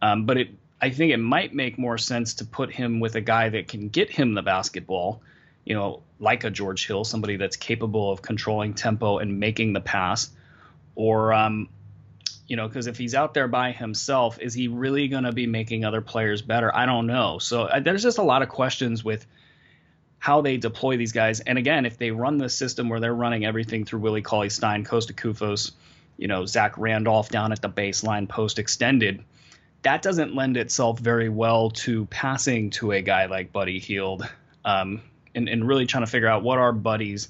[0.00, 0.48] Um, but it,
[0.80, 3.88] I think it might make more sense to put him with a guy that can
[3.88, 5.22] get him the basketball,
[5.64, 9.80] you know, like a George Hill, somebody that's capable of controlling tempo and making the
[9.80, 10.30] pass,
[10.94, 11.68] or um,
[12.46, 15.46] you know, because if he's out there by himself, is he really going to be
[15.46, 16.74] making other players better?
[16.74, 17.38] I don't know.
[17.38, 19.26] So uh, there's just a lot of questions with
[20.18, 21.40] how they deploy these guys.
[21.40, 24.84] And again, if they run the system where they're running everything through Willie Cauley Stein,
[24.84, 25.72] Kosta Koufos,
[26.16, 29.24] you know, Zach Randolph down at the baseline post extended,
[29.82, 34.28] that doesn't lend itself very well to passing to a guy like Buddy Hield.
[34.64, 35.02] Um,
[35.34, 37.28] and, and really trying to figure out what are Buddy's,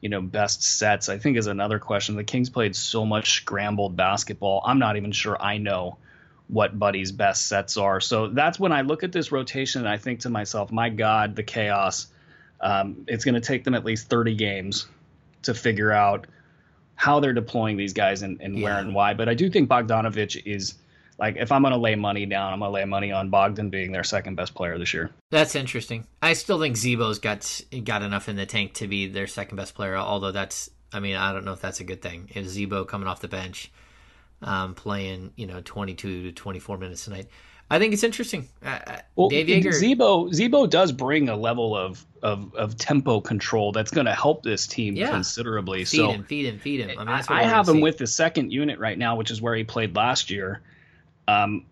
[0.00, 2.16] you know, best sets, I think is another question.
[2.16, 4.62] The Kings played so much scrambled basketball.
[4.64, 5.98] I'm not even sure I know
[6.46, 8.00] what Buddy's best sets are.
[8.00, 11.36] So that's when I look at this rotation and I think to myself, my God,
[11.36, 12.08] the chaos
[12.60, 14.86] um, it's going to take them at least 30 games
[15.42, 16.26] to figure out
[16.94, 18.64] how they're deploying these guys and, and yeah.
[18.64, 19.14] where and why.
[19.14, 20.74] But I do think Bogdanovich is
[21.18, 23.70] like if I'm going to lay money down, I'm going to lay money on Bogdan
[23.70, 25.10] being their second best player this year.
[25.30, 26.06] That's interesting.
[26.22, 29.74] I still think Z-Bo's got got enough in the tank to be their second best
[29.74, 29.96] player.
[29.96, 32.30] Although that's, I mean, I don't know if that's a good thing.
[32.34, 33.72] If Z-Bo coming off the bench,
[34.42, 37.28] um, playing you know 22 to 24 minutes tonight.
[37.70, 38.48] I think it's interesting.
[38.64, 38.78] Uh,
[39.14, 43.90] well, Dave Joerger, Z-Bo Z-Bo does bring a level of of, of tempo control that's
[43.90, 45.10] going to help this team yeah.
[45.10, 45.84] considerably.
[45.84, 46.98] Feed so him, feed him, feed him.
[46.98, 49.54] I, mean, I, I have him with the second unit right now, which is where
[49.54, 50.62] he played last year.
[51.28, 51.66] Um,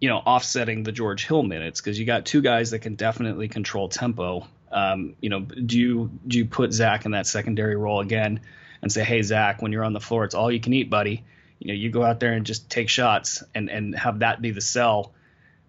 [0.00, 3.48] you know, offsetting the George Hill minutes because you got two guys that can definitely
[3.48, 4.46] control tempo.
[4.70, 8.40] Um, you know, do you do you put Zach in that secondary role again
[8.80, 11.24] and say, hey Zach, when you're on the floor, it's all you can eat, buddy.
[11.58, 14.52] You know, you go out there and just take shots and and have that be
[14.52, 15.12] the sell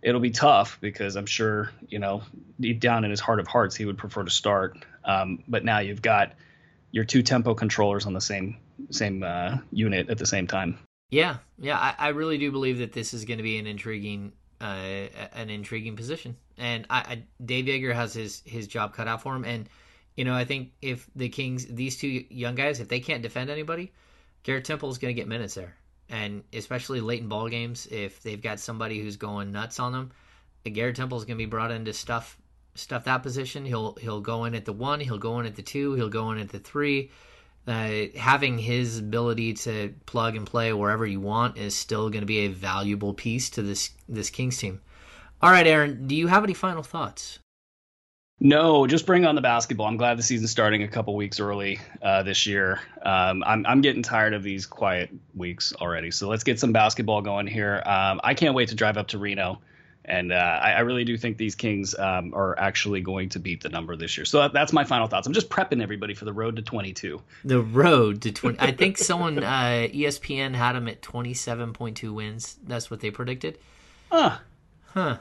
[0.02, 2.24] it'll be tough because I'm sure you know
[2.60, 4.78] deep down in his heart of hearts he would prefer to start.
[5.04, 6.34] Um, but now you've got
[6.92, 8.58] your two tempo controllers on the same
[8.92, 10.80] same uh, unit at the same time.
[11.10, 14.34] Yeah, yeah, I, I really do believe that this is going to be an intriguing
[14.62, 19.22] uh, an intriguing position, and I, I, Dave Joerger has his his job cut out
[19.22, 19.46] for him.
[19.46, 19.70] And
[20.16, 23.50] you know, I think if the Kings, these two young guys, if they can't defend
[23.50, 23.92] anybody,
[24.44, 25.76] Garrett Temple is going to get minutes there
[26.10, 30.12] and especially late in ball games, if they've got somebody who's going nuts on them,
[30.66, 32.38] Garrett Temple is going to be brought in to stuff
[32.76, 33.66] stuff that position.
[33.66, 36.32] He'll he'll go in at the one, he'll go in at the two, he'll go
[36.32, 37.12] in at the three.
[37.68, 42.26] Uh, having his ability to plug and play wherever you want is still going to
[42.26, 44.82] be a valuable piece to this this Kings team.
[45.42, 47.40] All right, Aaron, do you have any final thoughts?
[48.42, 49.88] No, just bring on the basketball.
[49.88, 52.80] I'm glad the season's starting a couple weeks early uh, this year.
[53.04, 56.10] Um, I'm I'm getting tired of these quiet weeks already.
[56.12, 57.84] So let's get some basketball going here.
[57.86, 59.60] Um, I can't wait to drive up to Reno,
[60.10, 63.62] and uh, I, I, really do think these Kings um, are actually going to beat
[63.62, 64.26] the number this year.
[64.26, 65.28] So that, that's my final thoughts.
[65.28, 67.22] I'm just prepping everybody for the road to 22.
[67.46, 68.60] The road to 20.
[68.60, 72.58] I think someone uh, ESPN had them at 27.2 wins.
[72.66, 73.60] That's what they predicted.
[74.12, 74.38] Huh.
[74.86, 75.20] Huh.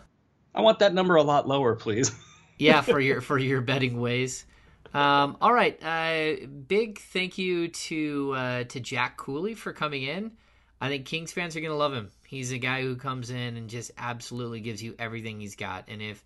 [0.55, 2.11] I want that number a lot lower, please.
[2.59, 4.47] yeah, for your for your betting ways.
[4.95, 10.33] Um, all right, uh, big thank you to uh, to Jack Cooley for coming in.
[10.81, 12.11] I think Kings fans are gonna love him.
[12.27, 15.85] He's a guy who comes in and just absolutely gives you everything he's got.
[15.89, 16.25] And if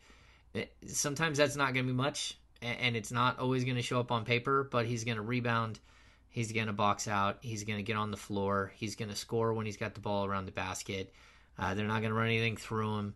[0.55, 4.25] eh, sometimes that's not gonna be much, and it's not always gonna show up on
[4.25, 5.81] paper, but he's gonna rebound.
[6.29, 7.41] He's going to box out.
[7.43, 8.73] He's going to get on the floor.
[8.77, 11.13] He's going to score when he's got the ball around the basket.
[11.59, 13.15] Uh, they're not going to run anything through him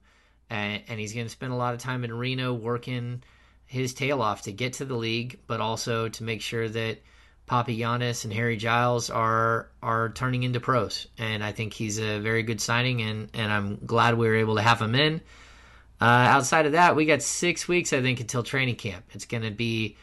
[0.51, 3.22] and, and he's going to spend a lot of time in Reno working
[3.64, 6.99] his tail off to get to the league, but also to make sure that
[7.49, 11.07] Papagiannis and Harry Giles are are turning into pros.
[11.19, 14.57] And I think he's a very good signing, and and I'm glad we were able
[14.57, 15.21] to have him in.
[16.01, 19.05] Uh, outside of that, we got six weeks, I think, until training camp.
[19.13, 19.97] It's going to be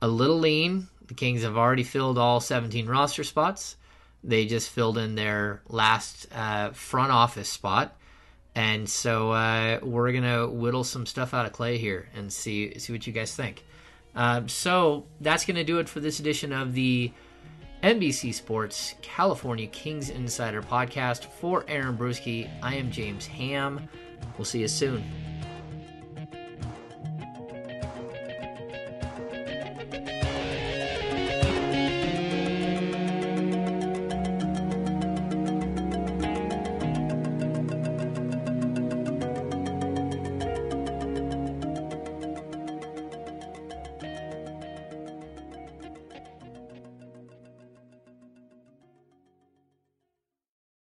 [0.00, 0.86] a little lean.
[1.08, 3.76] The Kings have already filled all 17 roster spots.
[4.22, 7.96] They just filled in their last uh, front office spot.
[8.54, 12.92] And so uh, we're gonna whittle some stuff out of clay here and see see
[12.92, 13.64] what you guys think.
[14.14, 17.12] Um, so that's gonna do it for this edition of the
[17.82, 21.24] NBC Sports California Kings Insider Podcast.
[21.24, 23.88] For Aaron Bruski, I am James Ham.
[24.36, 25.02] We'll see you soon.